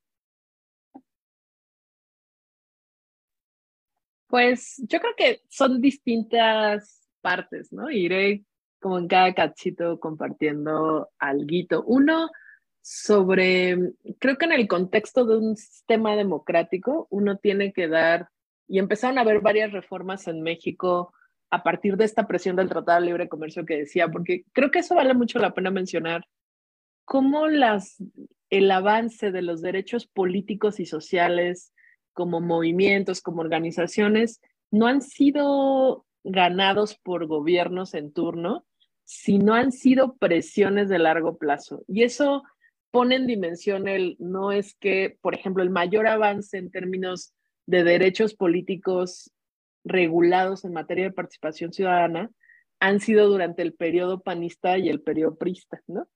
[4.28, 7.90] Pues yo creo que son distintas partes, ¿no?
[7.90, 8.44] Iré
[8.80, 11.84] como en cada cachito compartiendo algo.
[11.86, 12.30] Uno,
[12.82, 18.28] sobre, creo que en el contexto de un sistema democrático, uno tiene que dar,
[18.68, 21.14] y empezaron a haber varias reformas en México
[21.50, 24.80] a partir de esta presión del Tratado de Libre Comercio que decía, porque creo que
[24.80, 26.26] eso vale mucho la pena mencionar,
[27.04, 28.02] cómo las,
[28.50, 31.72] el avance de los derechos políticos y sociales
[32.12, 34.40] como movimientos, como organizaciones,
[34.70, 38.64] no han sido ganados por gobiernos en turno,
[39.04, 41.84] sino han sido presiones de largo plazo.
[41.86, 42.42] Y eso
[42.92, 47.34] pone en dimensión el, no es que, por ejemplo, el mayor avance en términos
[47.66, 49.32] de derechos políticos
[49.82, 52.30] regulados en materia de participación ciudadana
[52.78, 56.06] han sido durante el periodo panista y el periodo prista, ¿no?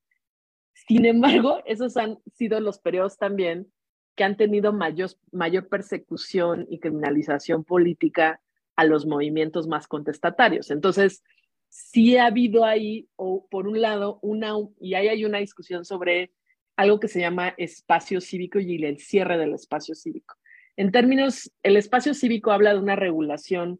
[0.73, 3.67] Sin embargo, esos han sido los periodos también
[4.15, 8.39] que han tenido mayor, mayor persecución y criminalización política
[8.75, 10.69] a los movimientos más contestatarios.
[10.69, 11.23] Entonces,
[11.69, 16.31] sí ha habido ahí, o por un lado, una, y ahí hay una discusión sobre
[16.77, 20.35] algo que se llama espacio cívico y el cierre del espacio cívico.
[20.77, 23.79] En términos, el espacio cívico habla de una regulación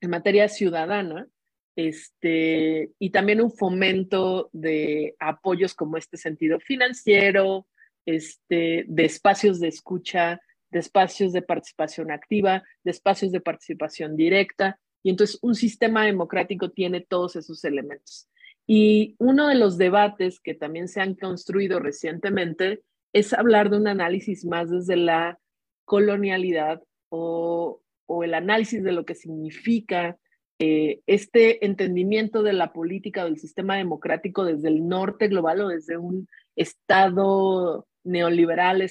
[0.00, 1.26] en materia ciudadana
[1.74, 7.66] este, y también un fomento de apoyos como este sentido financiero,
[8.06, 14.78] este, de espacios de escucha, de espacios de participación activa, de espacios de participación directa.
[15.02, 18.28] Y entonces un sistema democrático tiene todos esos elementos.
[18.66, 23.88] Y uno de los debates que también se han construido recientemente es hablar de un
[23.88, 25.38] análisis más desde la
[25.84, 27.80] colonialidad o,
[28.22, 30.18] el análisis de lo que significa
[30.58, 35.96] eh, este entendimiento de la política del sistema democrático desde el norte global o desde
[35.96, 38.86] un Estado neoliberal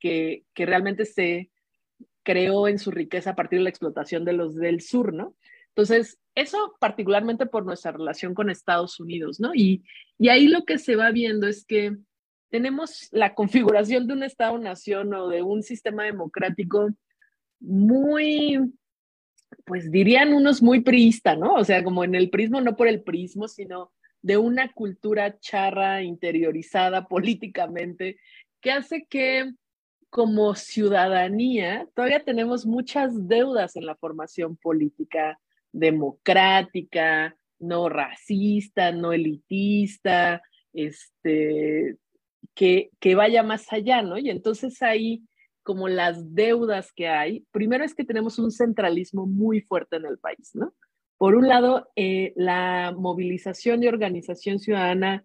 [0.00, 1.50] que, que realmente se
[2.22, 5.36] creó en su riqueza a partir de la explotación de los del sur, ¿no?
[5.76, 9.54] Entonces, eso particularmente por nuestra relación con Estados Unidos, ¿no?
[9.54, 9.84] Y,
[10.18, 11.94] y ahí lo que se va viendo es que
[12.48, 16.88] tenemos la configuración de un Estado-nación o de un sistema democrático
[17.60, 18.58] muy,
[19.66, 21.52] pues dirían unos muy priista, ¿no?
[21.52, 26.02] O sea, como en el prismo, no por el prismo, sino de una cultura charra
[26.02, 28.18] interiorizada políticamente,
[28.62, 29.52] que hace que
[30.08, 35.38] como ciudadanía todavía tenemos muchas deudas en la formación política
[35.76, 41.96] democrática, no racista, no elitista, este,
[42.54, 44.18] que, que vaya más allá, ¿no?
[44.18, 45.22] Y entonces ahí,
[45.62, 50.18] como las deudas que hay, primero es que tenemos un centralismo muy fuerte en el
[50.18, 50.74] país, ¿no?
[51.18, 55.24] Por un lado, eh, la movilización y organización ciudadana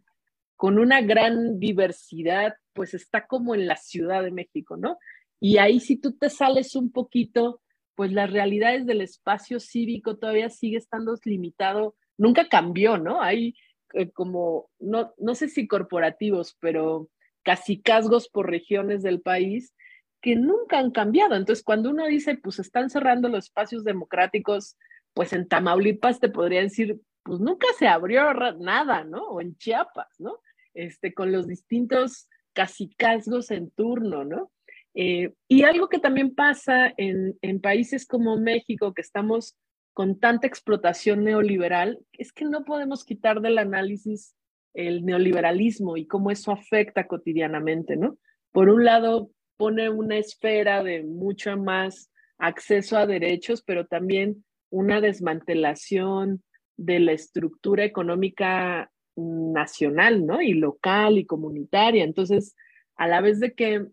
[0.56, 4.98] con una gran diversidad, pues está como en la Ciudad de México, ¿no?
[5.40, 7.62] Y ahí si tú te sales un poquito,
[8.02, 13.22] pues las realidades del espacio cívico todavía sigue estando limitado, nunca cambió, ¿no?
[13.22, 13.54] Hay
[13.94, 17.10] eh, como, no, no sé si corporativos, pero
[17.44, 19.76] casi casgos por regiones del país
[20.20, 21.36] que nunca han cambiado.
[21.36, 24.78] Entonces, cuando uno dice, pues están cerrando los espacios democráticos,
[25.14, 29.28] pues en Tamaulipas te podría decir, pues nunca se abrió nada, ¿no?
[29.28, 30.40] O en Chiapas, ¿no?
[30.74, 34.52] Este, con los distintos casi casgos en turno, ¿no?
[34.94, 39.56] Eh, y algo que también pasa en, en países como México, que estamos
[39.94, 44.36] con tanta explotación neoliberal, es que no podemos quitar del análisis
[44.74, 48.18] el neoliberalismo y cómo eso afecta cotidianamente, ¿no?
[48.52, 55.02] Por un lado, pone una esfera de mucho más acceso a derechos, pero también una
[55.02, 56.44] desmantelación
[56.78, 60.42] de la estructura económica nacional, ¿no?
[60.42, 62.04] Y local y comunitaria.
[62.04, 62.56] Entonces,
[62.96, 63.86] a la vez de que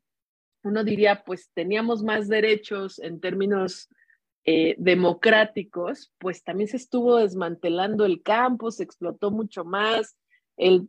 [0.62, 3.88] uno diría, pues teníamos más derechos en términos
[4.44, 10.16] eh, democráticos, pues también se estuvo desmantelando el campo, se explotó mucho más,
[10.56, 10.88] el,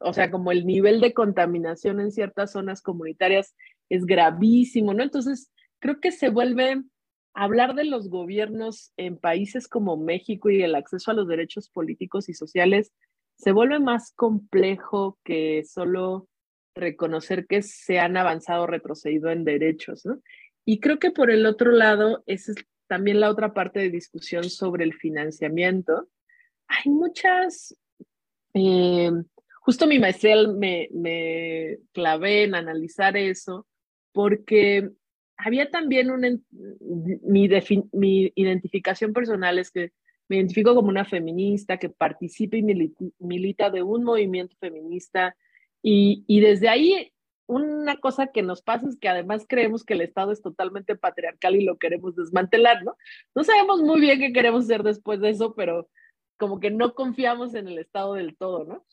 [0.00, 3.54] o sea, como el nivel de contaminación en ciertas zonas comunitarias
[3.88, 5.02] es gravísimo, ¿no?
[5.02, 6.82] Entonces, creo que se vuelve
[7.36, 12.30] hablar de los gobiernos en países como México y el acceso a los derechos políticos
[12.30, 12.92] y sociales
[13.36, 16.28] se vuelve más complejo que solo
[16.76, 20.20] reconocer que se han avanzado o retrocedido en derechos, ¿no?
[20.64, 24.44] Y creo que por el otro lado, esa es también la otra parte de discusión
[24.44, 26.08] sobre el financiamiento.
[26.68, 27.76] Hay muchas,
[28.54, 29.10] eh,
[29.60, 33.66] justo mi maestría me, me clavé en analizar eso,
[34.12, 34.90] porque
[35.36, 37.48] había también una, mi,
[37.92, 39.92] mi identificación personal es que
[40.28, 45.36] me identifico como una feminista que participa y milita de un movimiento feminista
[45.82, 47.12] y, desde ahí
[47.46, 51.54] una cosa que nos pasa es que además creemos que el Estado es totalmente patriarcal
[51.54, 52.96] y lo queremos desmantelar, ¿no?
[53.36, 55.88] No sabemos muy bien qué queremos hacer después de eso, pero
[56.38, 58.84] como que no confiamos en el Estado del todo, ¿no?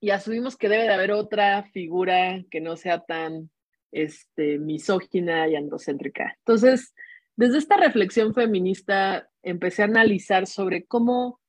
[0.00, 3.50] y asumimos que debe de haber otra figura que no sea tan
[3.92, 6.36] este, misógina y androcéntrica.
[6.38, 6.94] Entonces,
[7.36, 11.40] desde esta reflexión feminista empecé a analizar sobre cómo,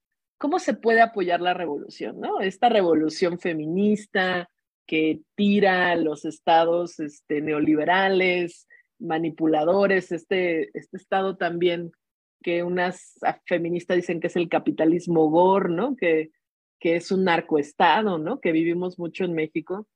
[0.41, 2.41] cómo se puede apoyar la revolución, ¿no?
[2.41, 4.49] Esta revolución feminista
[4.87, 11.91] que tira a los estados este, neoliberales, manipuladores, este, este estado también
[12.41, 15.95] que unas feministas dicen que es el capitalismo gore, ¿no?
[15.95, 16.31] Que,
[16.79, 18.39] que es un narcoestado, ¿no?
[18.39, 19.87] Que vivimos mucho en México.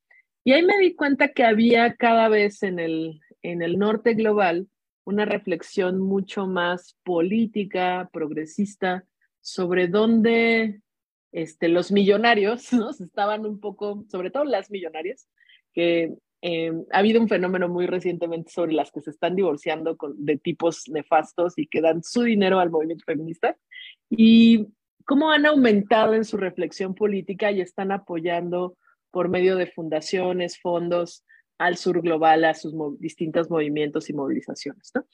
[0.44, 4.68] Y ahí me di cuenta que había cada vez en el, en el norte global
[5.06, 9.06] una reflexión mucho más política, progresista,
[9.46, 10.82] sobre dónde
[11.32, 12.90] este, los millonarios, ¿no?
[12.90, 15.30] estaban un poco, sobre todo las millonarias,
[15.72, 20.14] que eh, ha habido un fenómeno muy recientemente sobre las que se están divorciando con,
[20.26, 23.56] de tipos nefastos y que dan su dinero al movimiento feminista.
[24.10, 24.68] Y
[25.06, 28.78] cómo han aumentado en su reflexión política y están apoyando
[29.12, 31.24] por medio de fundaciones, fondos
[31.60, 34.92] al sur global, a sus distintos movimientos y movilizaciones.
[34.96, 35.06] ¿no?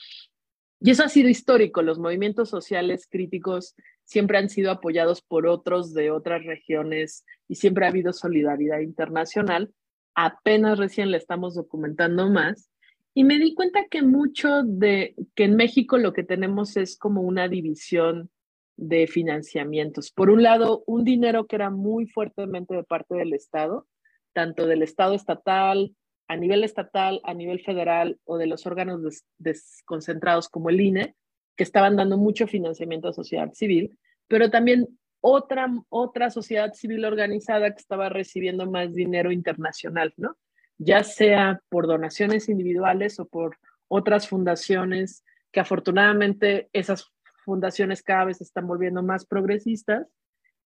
[0.83, 1.83] Y eso ha sido histórico.
[1.83, 7.85] Los movimientos sociales críticos siempre han sido apoyados por otros de otras regiones y siempre
[7.85, 9.71] ha habido solidaridad internacional.
[10.15, 12.71] Apenas recién le estamos documentando más.
[13.13, 17.21] Y me di cuenta que mucho de que en México lo que tenemos es como
[17.21, 18.31] una división
[18.75, 20.11] de financiamientos.
[20.11, 23.85] Por un lado, un dinero que era muy fuertemente de parte del Estado,
[24.33, 25.93] tanto del Estado estatal,
[26.31, 31.13] a nivel estatal, a nivel federal o de los órganos desconcentrados como el INE,
[31.57, 34.87] que estaban dando mucho financiamiento a sociedad civil, pero también
[35.19, 40.37] otra, otra sociedad civil organizada que estaba recibiendo más dinero internacional, ¿no?
[40.77, 43.57] Ya sea por donaciones individuales o por
[43.89, 47.11] otras fundaciones, que afortunadamente esas
[47.43, 50.07] fundaciones cada vez están volviendo más progresistas,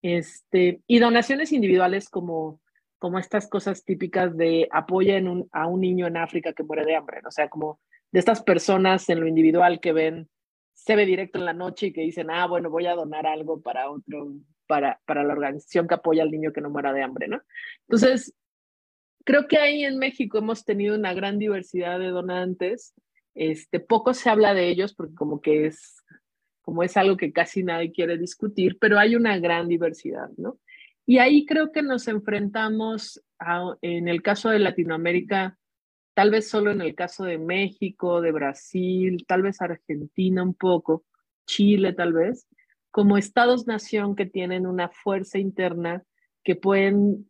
[0.03, 2.61] este, y donaciones individuales como,
[3.05, 7.21] como estas cosas típicas de apoyen a un niño en África que muere de hambre,
[7.23, 7.79] o sea, como
[8.11, 10.27] de estas personas en lo individual que ven,
[10.73, 13.61] se ve directo en la noche y que dicen, ah, bueno, voy a donar algo
[13.61, 14.33] para otro,
[14.65, 17.43] para, para la organización que apoya al niño que no muera de hambre, ¿no?
[17.81, 18.33] Entonces,
[19.23, 22.95] creo que ahí en México hemos tenido una gran diversidad de donantes.
[23.35, 26.03] Este, poco se habla de ellos porque como que es
[26.63, 30.57] como es algo que casi nadie quiere discutir, pero hay una gran diversidad, ¿no?
[31.05, 33.23] Y ahí creo que nos enfrentamos,
[33.81, 35.57] en el caso de Latinoamérica,
[36.13, 41.03] tal vez solo en el caso de México, de Brasil, tal vez Argentina un poco,
[41.45, 42.47] Chile tal vez,
[42.89, 46.03] como estados-nación que tienen una fuerza interna
[46.43, 47.29] que pueden,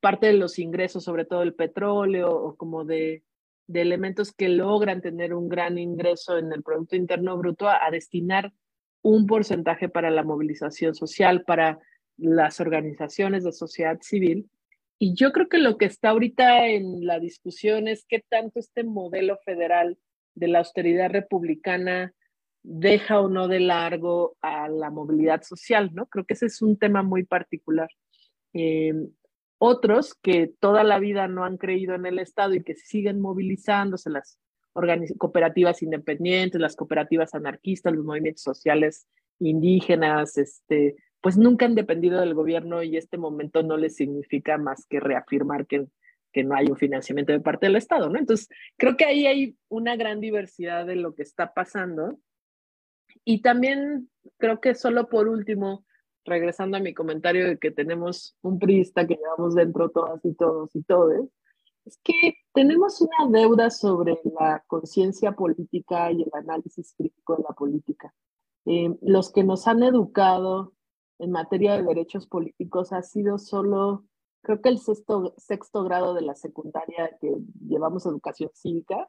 [0.00, 3.22] parte de los ingresos, sobre todo el petróleo o como de
[3.70, 8.52] de elementos que logran tener un gran ingreso en el Producto Interno Bruto a, destinar
[9.00, 11.78] un porcentaje para la movilización social, para
[12.20, 14.48] las organizaciones de sociedad civil.
[14.98, 18.84] Y yo creo que lo que está ahorita en la discusión es qué tanto este
[18.84, 19.98] modelo federal
[20.34, 22.12] de la austeridad republicana
[22.62, 26.06] deja o no de largo a la movilidad social, ¿no?
[26.06, 27.88] Creo que ese es un tema muy particular.
[28.52, 28.92] Eh,
[29.58, 34.10] otros que toda la vida no han creído en el Estado y que siguen movilizándose,
[34.10, 34.38] las
[35.18, 39.06] cooperativas independientes, las cooperativas anarquistas, los movimientos sociales
[39.38, 44.86] indígenas, este, pues nunca han dependido del gobierno y este momento no les significa más
[44.86, 45.86] que reafirmar que,
[46.32, 48.18] que no hay un financiamiento de parte del Estado, ¿no?
[48.18, 52.18] Entonces, creo que ahí hay una gran diversidad de lo que está pasando.
[53.24, 55.84] Y también creo que solo por último,
[56.24, 60.74] regresando a mi comentario de que tenemos un priista que llevamos dentro todas y todos
[60.74, 61.28] y todes,
[61.84, 67.54] es que tenemos una deuda sobre la conciencia política y el análisis crítico de la
[67.54, 68.14] política.
[68.66, 70.74] Eh, los que nos han educado
[71.20, 74.04] en materia de derechos políticos ha sido solo,
[74.42, 79.08] creo que el sexto, sexto grado de la secundaria que llevamos educación cívica,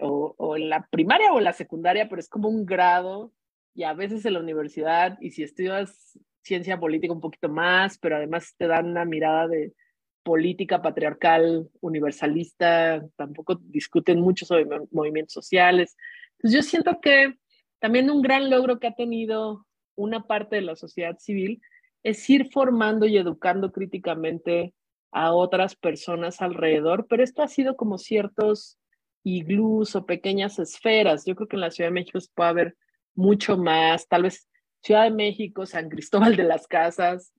[0.00, 3.32] o, o en la primaria o en la secundaria, pero es como un grado
[3.74, 8.16] y a veces en la universidad, y si estudias ciencia política un poquito más, pero
[8.16, 9.74] además te dan una mirada de
[10.22, 15.96] política patriarcal universalista, tampoco discuten mucho sobre movimientos sociales.
[16.32, 17.34] Entonces yo siento que
[17.78, 19.65] también un gran logro que ha tenido
[19.96, 21.60] una parte de la sociedad civil
[22.02, 24.74] es ir formando y educando críticamente
[25.10, 28.78] a otras personas alrededor, pero esto ha sido como ciertos
[29.24, 31.24] iglús o pequeñas esferas.
[31.24, 32.76] Yo creo que en la Ciudad de México se puede haber
[33.14, 34.48] mucho más, tal vez
[34.82, 37.32] Ciudad de México, San Cristóbal de las Casas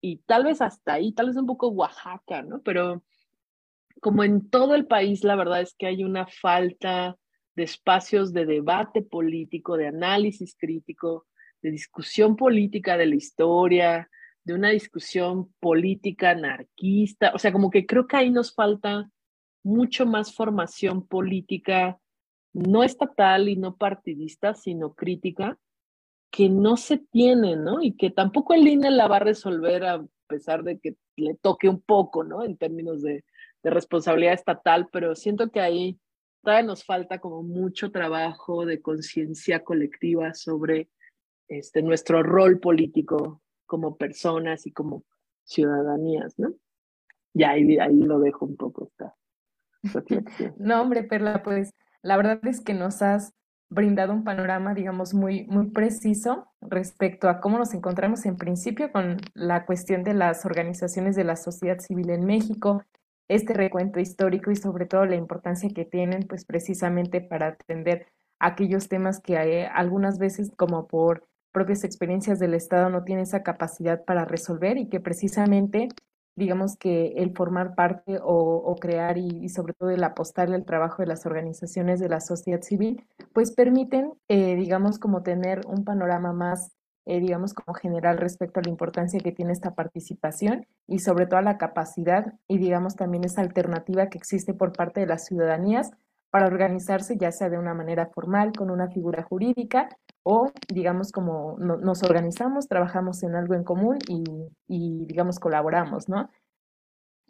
[0.00, 2.62] y tal vez hasta ahí, tal vez un poco Oaxaca, ¿no?
[2.62, 3.02] Pero
[4.00, 7.16] como en todo el país, la verdad es que hay una falta
[7.56, 11.26] de espacios de debate político, de análisis crítico,
[11.64, 14.10] de discusión política de la historia,
[14.44, 17.32] de una discusión política anarquista.
[17.34, 19.10] O sea, como que creo que ahí nos falta
[19.62, 21.98] mucho más formación política,
[22.52, 25.58] no estatal y no partidista, sino crítica,
[26.30, 27.80] que no se tiene, ¿no?
[27.80, 31.70] Y que tampoco el INE la va a resolver a pesar de que le toque
[31.70, 32.44] un poco, ¿no?
[32.44, 33.24] En términos de,
[33.62, 35.98] de responsabilidad estatal, pero siento que ahí
[36.42, 40.90] todavía nos falta como mucho trabajo de conciencia colectiva sobre
[41.48, 45.04] este, nuestro rol político como personas y como
[45.44, 46.54] ciudadanías, ¿no?
[47.32, 49.14] Y ahí, ahí lo dejo un poco esta
[50.58, 53.32] No, hombre, Perla, pues la verdad es que nos has
[53.70, 59.16] brindado un panorama, digamos, muy, muy preciso respecto a cómo nos encontramos en principio con
[59.34, 62.84] la cuestión de las organizaciones de la sociedad civil en México,
[63.28, 68.06] este recuento histórico y sobre todo la importancia que tienen, pues precisamente para atender
[68.38, 73.44] aquellos temas que hay, algunas veces como por propias experiencias del Estado no tiene esa
[73.44, 75.88] capacidad para resolver y que precisamente
[76.36, 81.06] digamos que el formar parte o, crear y, sobre todo el apostarle al trabajo de
[81.06, 86.72] las organizaciones de la sociedad civil, pues permiten, eh, digamos, como tener un panorama más,
[87.06, 91.38] eh, digamos, como general respecto a la importancia que tiene esta participación y sobre todo
[91.38, 95.92] a la capacidad y, digamos, también esa alternativa que existe por parte de las ciudadanías
[96.30, 99.88] para organizarse, ya sea de una manera formal, con una figura jurídica,
[100.24, 106.30] o digamos como nos organizamos, trabajamos en algo en común y, digamos colaboramos, ¿no?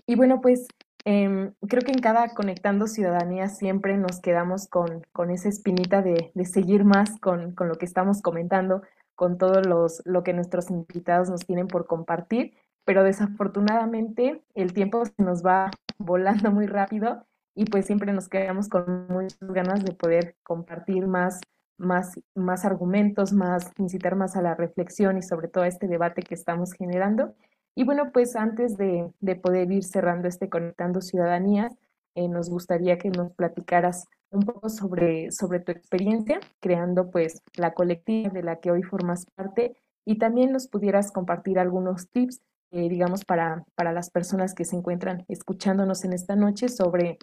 [0.06, 0.66] Y bueno, pues
[1.04, 6.30] em, creo que en cada Conectando Ciudadanía siempre nos quedamos con, con esa espinita de,
[6.34, 8.82] de seguir más con, con, lo que estamos comentando,
[9.16, 15.02] con todo los, lo que nuestros invitados nos tienen por compartir, pero desafortunadamente el tiempo
[15.18, 17.26] nos va volando muy rápido
[17.56, 21.40] y pues siempre nos quedamos con muchas ganas de poder compartir más
[21.76, 26.22] más, más argumentos, más incitar más a la reflexión y sobre todo a este debate
[26.22, 27.34] que estamos generando.
[27.74, 31.72] Y bueno, pues antes de, de poder ir cerrando este Conectando Ciudadanías,
[32.14, 37.74] eh, nos gustaría que nos platicaras un poco sobre, sobre tu experiencia creando pues la
[37.74, 42.88] colectiva de la que hoy formas parte y también nos pudieras compartir algunos tips, eh,
[42.88, 47.18] digamos, para, para las personas que se encuentran escuchándonos en esta noche sobre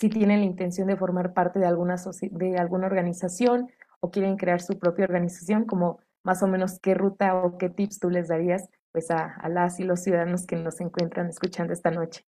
[0.00, 3.68] si tienen la intención de formar parte de alguna, de alguna organización
[4.00, 8.00] o quieren crear su propia organización, como más o menos qué ruta o qué tips
[8.00, 12.24] tú les darías pues a, las y los ciudadanos que nos encuentran escuchando esta noche.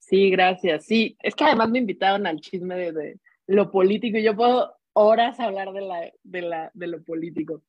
[0.00, 0.84] Sí, gracias.
[0.84, 5.38] Sí, es que además me invitaron al chisme de, lo político y yo puedo horas
[5.38, 7.62] hablar de, la, de, la, de lo político.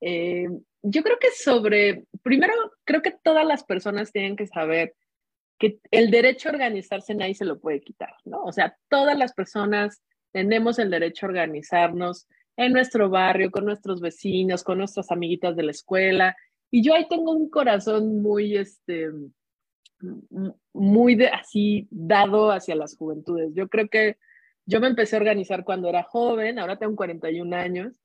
[0.00, 0.48] Eh,
[0.82, 2.52] yo creo que sobre, primero,
[2.84, 4.94] creo que todas las personas tienen que saber
[5.58, 8.42] que el derecho a organizarse nadie se lo puede quitar, ¿no?
[8.44, 12.26] O sea, todas las personas tenemos el derecho a organizarnos
[12.56, 16.36] en nuestro barrio, con nuestros vecinos, con nuestras amiguitas de la escuela.
[16.70, 19.10] Y yo ahí tengo un corazón muy, este,
[20.72, 23.52] muy de, así dado hacia las juventudes.
[23.54, 24.16] Yo creo que
[24.66, 27.99] yo me empecé a organizar cuando era joven, ahora tengo 41 años,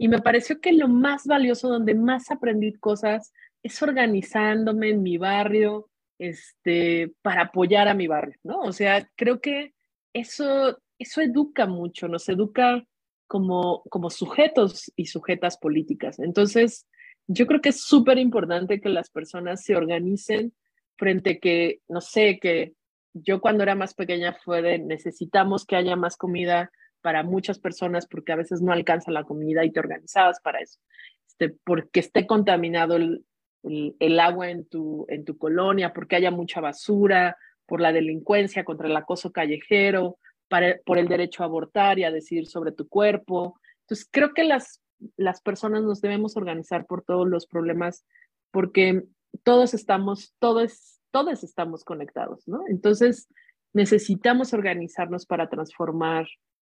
[0.00, 5.18] y me pareció que lo más valioso, donde más aprendí cosas, es organizándome en mi
[5.18, 8.60] barrio, este, para apoyar a mi barrio, ¿no?
[8.60, 9.74] O sea, creo que
[10.14, 12.82] eso, eso educa mucho, nos educa
[13.26, 16.18] como, como sujetos y sujetas políticas.
[16.18, 16.86] Entonces,
[17.26, 20.54] yo creo que es súper importante que las personas se organicen
[20.96, 22.72] frente que, no sé, que
[23.12, 26.70] yo cuando era más pequeña fue de necesitamos que haya más comida
[27.02, 30.78] para muchas personas porque a veces no alcanza la comida y te organizabas para eso.
[31.26, 33.24] Este, porque esté contaminado el,
[33.62, 37.36] el, agua en tu, en tu colonia, porque haya mucha basura,
[37.66, 42.10] por la delincuencia, contra el acoso callejero, para, por el derecho a abortar y a
[42.10, 43.58] decidir sobre tu cuerpo.
[43.82, 44.82] Entonces, creo que las,
[45.16, 48.04] las personas nos debemos organizar por todos los problemas
[48.50, 49.04] porque
[49.44, 52.64] todos estamos, todos, todos estamos conectados, ¿no?
[52.68, 53.28] Entonces,
[53.72, 56.26] necesitamos organizarnos para transformar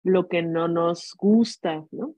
[0.07, 2.15] lo que no nos gusta, ¿no?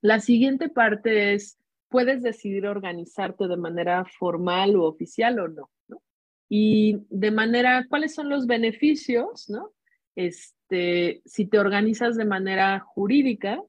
[0.00, 1.58] La siguiente parte es,
[1.88, 6.00] puedes decidir organizarte de manera formal o oficial o no, ¿no?
[6.48, 9.72] Y de manera, ¿cuáles son los beneficios, ¿no?
[10.14, 13.60] Este, si te organizas de manera jurídica,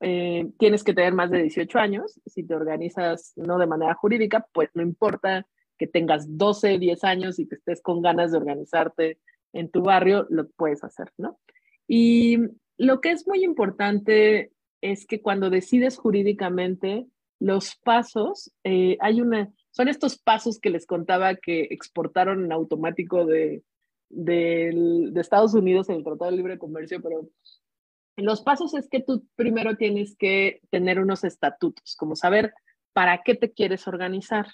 [0.00, 2.20] eh, tienes que tener más de 18 años.
[2.26, 5.46] Si te organizas no de manera jurídica, pues no importa
[5.78, 9.18] que tengas 12, 10 años y que estés con ganas de organizarte
[9.52, 11.38] en tu barrio, lo puedes hacer, ¿no?
[11.86, 12.38] Y
[12.80, 17.06] lo que es muy importante es que cuando decides jurídicamente,
[17.38, 23.26] los pasos, eh, hay una, son estos pasos que les contaba que exportaron en automático
[23.26, 23.62] de,
[24.08, 27.28] de, Estados Unidos en el Tratado de Libre Comercio, pero
[28.16, 32.54] Los pasos es que tú primero tienes que tener unos estatutos, como saber
[32.94, 34.46] para qué te quieres organizar.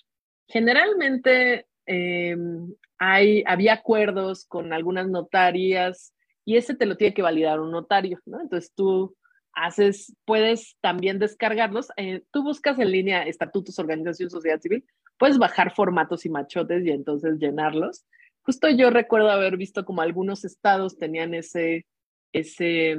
[0.49, 6.13] Generalmente em, hay, había acuerdos con algunas notarias
[6.47, 8.41] y ese te lo tiene que validar un notario, ¿no?
[8.41, 9.17] Entonces tú
[9.53, 11.89] haces, puedes también descargarlos.
[11.97, 14.85] Eh, tú buscas en línea estatutos, organización, sociedad civil,
[15.19, 18.07] puedes bajar formatos y machotes y entonces llenarlos.
[18.43, 21.85] Justo yo recuerdo haber visto como algunos estados tenían ese,
[22.33, 22.97] ese,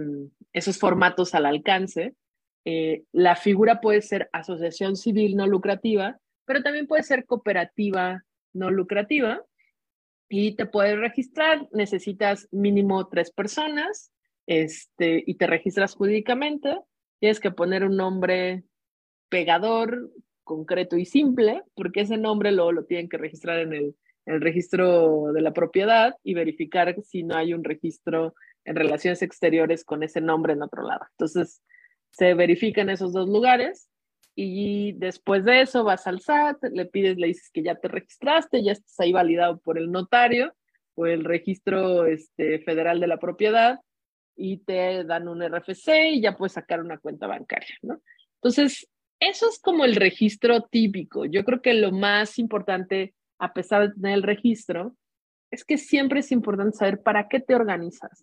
[0.51, 2.15] esos formatos al alcance.
[2.65, 8.71] Eh, la figura puede ser asociación civil no lucrativa, pero también puede ser cooperativa no
[8.71, 9.41] lucrativa
[10.29, 11.67] y te puedes registrar.
[11.71, 14.11] Necesitas mínimo tres personas
[14.45, 16.79] este, y te registras jurídicamente,
[17.19, 18.63] tienes que poner un nombre
[19.29, 20.11] pegador,
[20.43, 25.33] concreto y simple, porque ese nombre luego lo tienen que registrar en el, el registro
[25.33, 30.21] de la propiedad y verificar si no hay un registro en relaciones exteriores con ese
[30.21, 31.05] nombre en otro lado.
[31.11, 31.61] Entonces,
[32.11, 33.89] se verifican esos dos lugares
[34.39, 38.63] y después de eso vas al SAT, le pides, le dices que ya te registraste,
[38.63, 40.53] ya estás ahí validado por el notario
[40.93, 43.79] o el registro este, federal de la propiedad
[44.35, 47.99] y te dan un RFC y ya puedes sacar una cuenta bancaria, ¿no?
[48.35, 48.87] Entonces,
[49.19, 51.25] eso es como el registro típico.
[51.25, 54.95] Yo creo que lo más importante, a pesar de tener el registro,
[55.49, 58.21] es que siempre es importante saber para qué te organizas.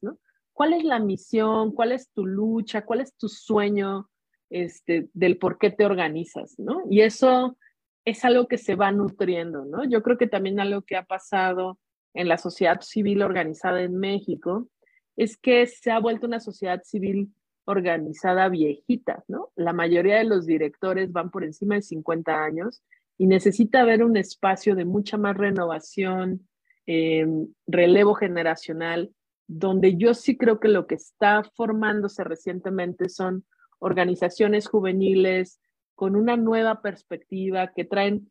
[0.53, 1.73] ¿Cuál es la misión?
[1.73, 2.85] ¿Cuál es tu lucha?
[2.85, 4.09] ¿Cuál es tu sueño
[4.55, 6.83] este, del por qué te organizas, ¿no?
[6.89, 7.59] Y eso
[8.05, 9.83] es algo que se va nutriendo, ¿no?
[9.83, 11.81] Yo creo que también algo que ha pasado
[12.15, 14.69] en la sociedad civil organizada en México
[15.17, 17.35] es que se ha vuelto una sociedad civil
[17.65, 19.51] organizada viejita, ¿no?
[19.57, 22.85] La mayoría de los directores van por encima de 50 años
[23.19, 26.47] y necesita haber un espacio de mucha más renovación,
[26.87, 29.13] em, relevo generacional,
[29.49, 33.45] donde yo sí creo que lo que está formándose recientemente son
[33.85, 35.61] organizaciones juveniles
[35.95, 38.31] con una nueva perspectiva que traen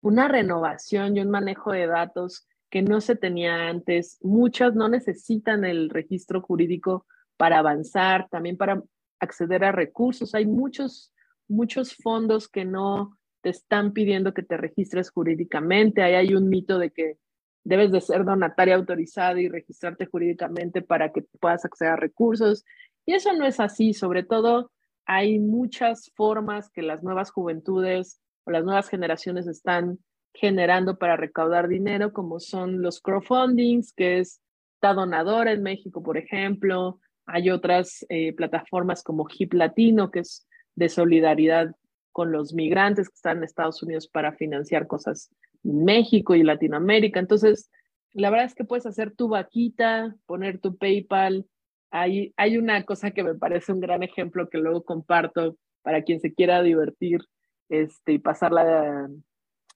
[0.00, 4.18] una renovación y un manejo de datos que no se tenía antes.
[4.22, 7.06] Muchas no necesitan el registro jurídico
[7.36, 8.82] para avanzar, también para
[9.18, 10.34] acceder a recursos.
[10.34, 11.12] Hay muchos,
[11.46, 16.02] muchos fondos que no te están pidiendo que te registres jurídicamente.
[16.02, 17.18] Ahí hay un mito de que
[17.64, 22.64] debes de ser donataria autorizada y registrarte jurídicamente para que puedas acceder a recursos.
[23.06, 23.92] Y eso no es así.
[23.92, 24.70] Sobre todo,
[25.06, 29.98] hay muchas formas que las nuevas juventudes o las nuevas generaciones están
[30.32, 34.40] generando para recaudar dinero, como son los crowdfundings, que es
[34.80, 37.00] Ta Donadora en México, por ejemplo.
[37.26, 41.74] Hay otras eh, plataformas como Hip Latino, que es de solidaridad
[42.12, 45.30] con los migrantes que están en Estados Unidos para financiar cosas
[45.64, 47.20] en México y Latinoamérica.
[47.20, 47.70] Entonces,
[48.12, 51.46] la verdad es que puedes hacer tu vaquita, poner tu PayPal.
[51.90, 56.20] Hay, hay una cosa que me parece un gran ejemplo que luego comparto para quien
[56.20, 57.20] se quiera divertir
[57.68, 59.08] este, y pasarla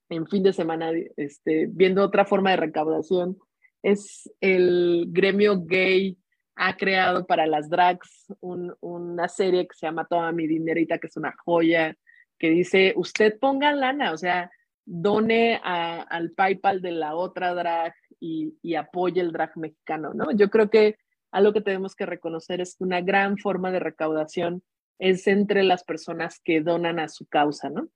[0.09, 3.39] en fin de semana este, viendo otra forma de recaudación.
[3.83, 6.17] Es el gremio gay
[6.57, 11.17] ha creado para las drags una serie que se llama Toda mi dinerita, que es
[11.17, 11.97] una joya,
[12.39, 14.51] que dice, usted ponga lana, o sea,
[14.85, 20.31] done al PayPal de la otra drag y, y apoye el drag mexicano, ¿no?
[20.33, 20.97] Yo creo que
[21.35, 24.63] algo que tenemos que reconocer es que una gran forma de recaudación
[25.01, 27.89] es entre las personas que donan a su causa, ¿no?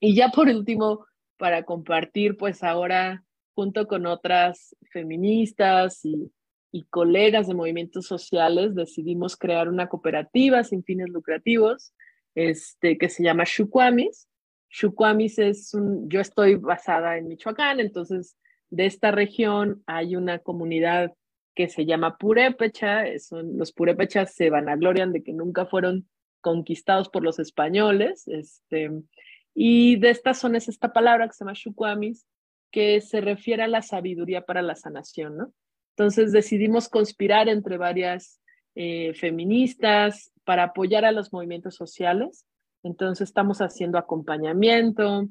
[0.00, 1.04] Y ya por último,
[1.36, 3.24] para compartir, pues ahora
[3.56, 6.30] junto con otras feministas y,
[6.90, 11.92] colegas de movimientos sociales, decidimos crear una cooperativa sin fines lucrativos
[12.34, 14.28] este, que se llama Shuquamis.
[14.70, 18.36] Shuquamis es un, yo estoy basada en Michoacán, entonces
[18.70, 21.12] de esta región hay una comunidad
[21.54, 26.08] que se llama Purépecha, son, los Purépechas se vanaglorian de que nunca fueron
[26.40, 28.90] conquistados por los españoles, este,
[29.54, 32.26] y de estas son es esta palabra que se llama Shuquamis,
[32.70, 35.52] que se refiere a la sabiduría para la sanación, ¿no?
[35.96, 38.40] Entonces decidimos conspirar entre varias
[38.74, 42.44] eh, feministas para apoyar a los movimientos sociales.
[42.82, 45.28] Entonces estamos haciendo acompañamiento,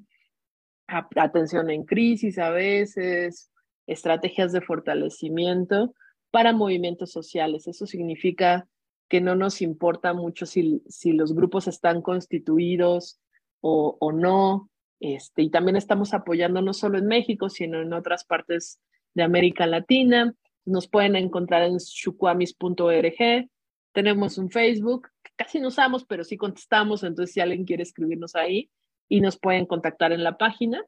[0.88, 3.51] atención en crisis a veces,
[3.88, 5.93] estrategias de fortalecimiento
[6.34, 7.67] para movimientos sociales.
[7.67, 8.67] Eso significa
[9.07, 13.21] que no nos importa mucho si, si los grupos están constituidos
[13.61, 14.71] o, no.
[14.99, 18.81] Este, y también estamos apoyando no solo en México, sino en otras partes
[19.13, 20.34] de América Latina.
[20.65, 23.47] Nos pueden encontrar en shuquamis.org.
[23.91, 28.36] Tenemos un Facebook, que casi no usamos, pero sí contestamos, entonces si alguien quiere escribirnos
[28.36, 28.71] ahí
[29.07, 30.84] y nos pueden contactar en la página.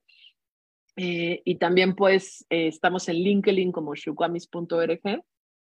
[0.95, 5.23] Eh, y también pues eh, estamos en LinkedIn como shuquamis.org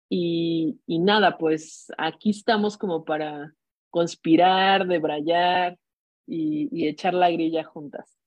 [0.09, 3.53] Y, nada, pues aquí estamos como para
[3.91, 5.77] conspirar, debrayar
[6.25, 8.19] y, y echar la grilla juntas.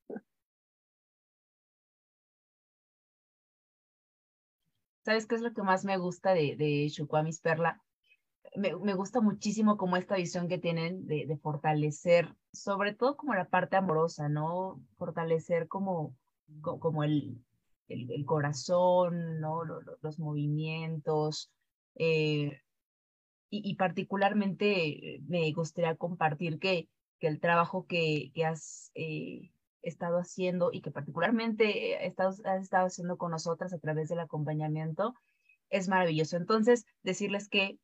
[5.04, 7.82] ¿Sabes qué es lo que más me gusta de, de Shukwami's Perla?
[8.54, 13.48] Me, me, gusta muchísimo como esta visión que tienen de, fortalecer, sobre todo como la
[13.48, 14.80] parte amorosa, ¿no?
[14.98, 16.14] Fortalecer como,
[16.60, 17.42] como el,
[17.88, 19.64] el, corazón, ¿no?
[20.02, 21.50] Los movimientos.
[21.96, 22.60] Eh,
[23.50, 26.88] y, particularmente me gustaría compartir que,
[27.18, 33.18] que el trabajo que, que has eh, estado haciendo y que particularmente has estado, haciendo
[33.18, 35.14] con nosotras a través del acompañamiento
[35.70, 36.36] es maravilloso.
[36.36, 37.78] Entonces, decirles que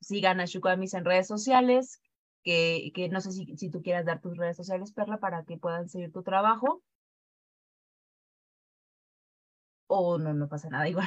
[0.00, 2.00] sigan a Shukamis en redes sociales,
[2.42, 5.58] que, que no sé si, si tú quieras dar tus redes sociales, Perla, para que
[5.58, 6.82] puedan seguir tu trabajo.
[9.88, 11.06] O no, no pasa nada igual.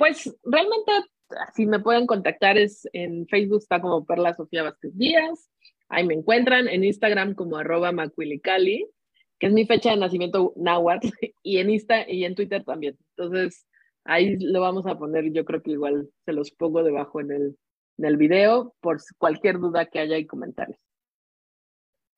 [0.00, 0.92] Pues realmente,
[1.54, 5.50] si me pueden contactar, es en Facebook está como Perla Sofía Vázquez Díaz,
[5.90, 8.88] Ahí me encuentran en Instagram como arroba macuilicali,
[9.40, 11.08] que es mi fecha de nacimiento náhuatl,
[11.42, 12.96] y en Insta y en Twitter también.
[13.16, 13.66] Entonces,
[14.04, 17.58] ahí lo vamos a poner, yo creo que igual se los pongo debajo en el,
[17.98, 20.78] en el video por cualquier duda que haya y comentarios.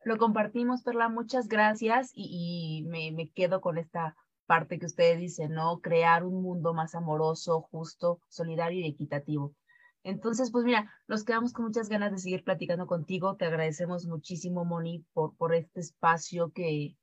[0.04, 4.16] Lo compartimos, Perla, muchas gracias y, y me, me quedo con esta
[4.52, 5.80] parte que ustedes dicen, ¿no?
[5.80, 9.54] Crear un mundo más amoroso, justo, solidario y equitativo.
[10.02, 13.34] Entonces, pues mira, nos quedamos con muchas ganas de seguir platicando contigo.
[13.36, 16.98] Te agradecemos muchísimo, Moni, por, por este espacio que,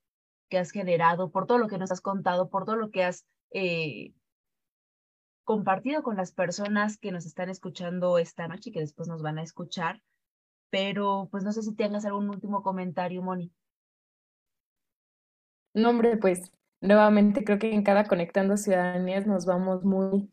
[0.48, 3.26] que has generado, por todo lo que nos has contado, por todo lo que has
[3.50, 4.14] eh,
[5.44, 9.40] compartido con las personas que nos están escuchando esta noche y que después nos van
[9.40, 10.04] a escuchar.
[10.70, 13.52] Pero, pues no sé si tengas algún último comentario, Moni.
[15.74, 16.52] No, pues
[16.82, 20.30] nuevamente creo que en cada Conectando Ciudadanías nos vamos muy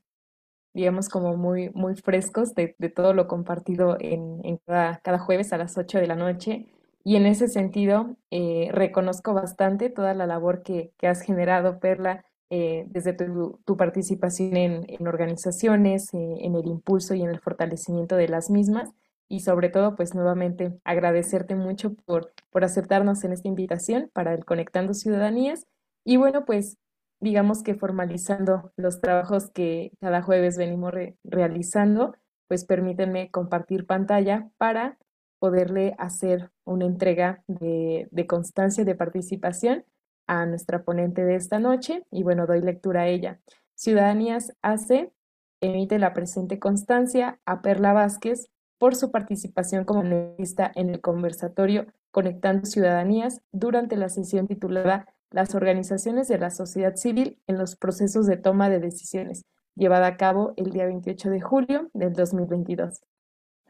[0.77, 5.55] digamos, como muy, muy frescos de, de todo lo compartido en, en cada, cada, jueves
[5.55, 6.67] a las 8 de la noche.
[7.03, 12.27] Y en ese sentido, eh, reconozco bastante toda la labor que, que has generado, Perla,
[12.51, 17.41] eh, desde tu, tu, participación en, en organizaciones, eh, en el impulso y en el
[17.41, 18.91] fortalecimiento de las mismas.
[19.31, 24.45] Y sobre todo, pues nuevamente agradecerte mucho por, por aceptarnos en esta invitación para el
[24.45, 25.67] Conectando Ciudadanías.
[26.07, 26.79] Y bueno, pues
[27.21, 32.15] digamos que formalizando los trabajos que cada jueves venimos re realizando,
[32.47, 34.99] pues permítanme compartir pantalla para
[35.41, 39.85] poderle hacer una entrega de, de, constancia de participación
[40.29, 43.41] a nuestra ponente de esta noche y bueno, doy lectura a ella.
[43.75, 45.13] Ciudadanías hace,
[45.61, 48.49] emite la presente constancia a Perla Vázquez
[48.79, 55.55] por su participación como analista en el conversatorio Conectando Ciudadanías durante la sesión titulada las
[55.55, 60.55] organizaciones de la sociedad civil en los procesos de toma de decisiones, llevada a cabo
[60.57, 63.01] el día 28 de julio del 2022.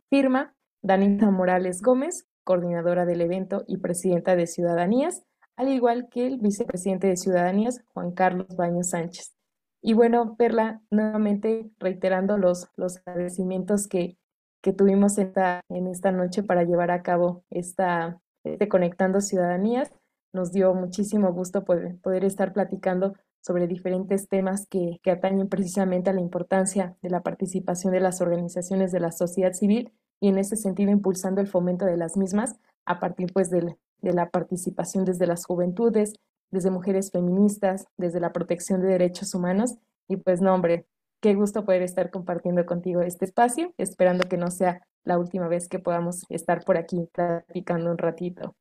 [0.09, 5.25] Firma Danita Morales Gómez, coordinadora del evento y presidenta de Ciudadanías,
[5.57, 9.35] al igual que el vicepresidente de Ciudadanías, Juan Carlos Baños Sánchez.
[9.83, 14.17] Y bueno, Perla, nuevamente reiterando los, los agradecimientos que,
[14.63, 19.91] que tuvimos esta, en esta noche para llevar a cabo esta, este Conectando Ciudadanías
[20.37, 26.13] nos dio muchísimo gusto poder, estar platicando sobre diferentes temas que, que, atañen precisamente a
[26.13, 30.57] la importancia de la participación de las organizaciones de la sociedad civil y en ese
[30.57, 35.27] sentido impulsando el fomento de las mismas a partir pues de, de la participación desde
[35.27, 36.15] las juventudes,
[36.51, 39.77] desde mujeres feministas, desde la protección de derechos humanos
[40.09, 40.87] y pues no hombre,
[41.21, 45.69] qué gusto poder estar compartiendo contigo este espacio, esperando que no sea la última vez
[45.69, 48.55] que podamos estar por aquí platicando un ratito.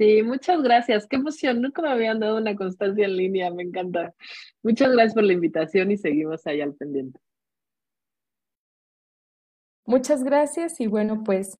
[0.00, 1.06] Sí, muchas gracias.
[1.06, 1.60] Qué emoción.
[1.60, 3.50] Nunca me habían dado una constancia en línea.
[3.50, 4.14] Me encanta.
[4.62, 7.20] Muchas gracias por la invitación y seguimos ahí al pendiente.
[9.84, 11.58] Muchas gracias y bueno, pues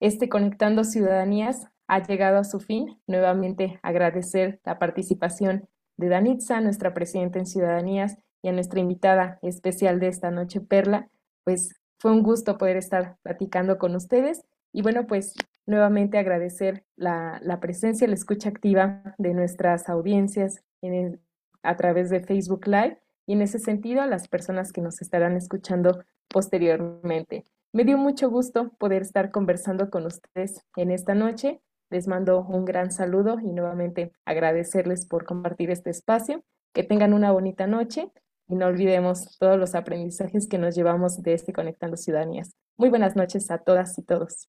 [0.00, 2.98] este Conectando Ciudadanías ha llegado a su fin.
[3.06, 5.68] Nuevamente agradecer la participación
[5.98, 11.10] de Danitza, nuestra presidenta en Ciudadanías, y a nuestra invitada especial de esta noche, Perla.
[11.44, 14.46] Pues fue un gusto poder estar platicando con ustedes.
[14.72, 15.34] Y bueno, pues
[15.66, 21.20] nuevamente agradecer la, la presencia, la escucha activa de nuestras audiencias en
[21.62, 25.36] a través de Facebook Live y en ese sentido a las personas que nos estarán
[25.36, 27.44] escuchando posteriormente.
[27.72, 31.62] Me dio mucho gusto poder estar conversando con ustedes en esta noche.
[31.90, 36.44] Les mando un gran saludo y nuevamente agradecerles por compartir este espacio.
[36.74, 38.10] Que tengan una bonita noche
[38.48, 42.56] y no olvidemos todos los aprendizajes que nos llevamos de este Conectando Ciudadanías.
[42.76, 44.48] Muy buenas noches a todas y todos.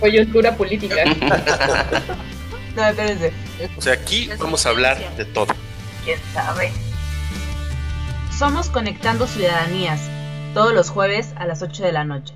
[0.00, 1.04] Coyuntura política.
[2.76, 3.32] no, espérense.
[3.76, 5.54] O sea, aquí vamos a hablar de todo.
[6.04, 6.70] ¿Quién sabe?
[8.36, 10.00] Somos Conectando Ciudadanías,
[10.54, 12.34] todos los jueves a las 8 de la noche.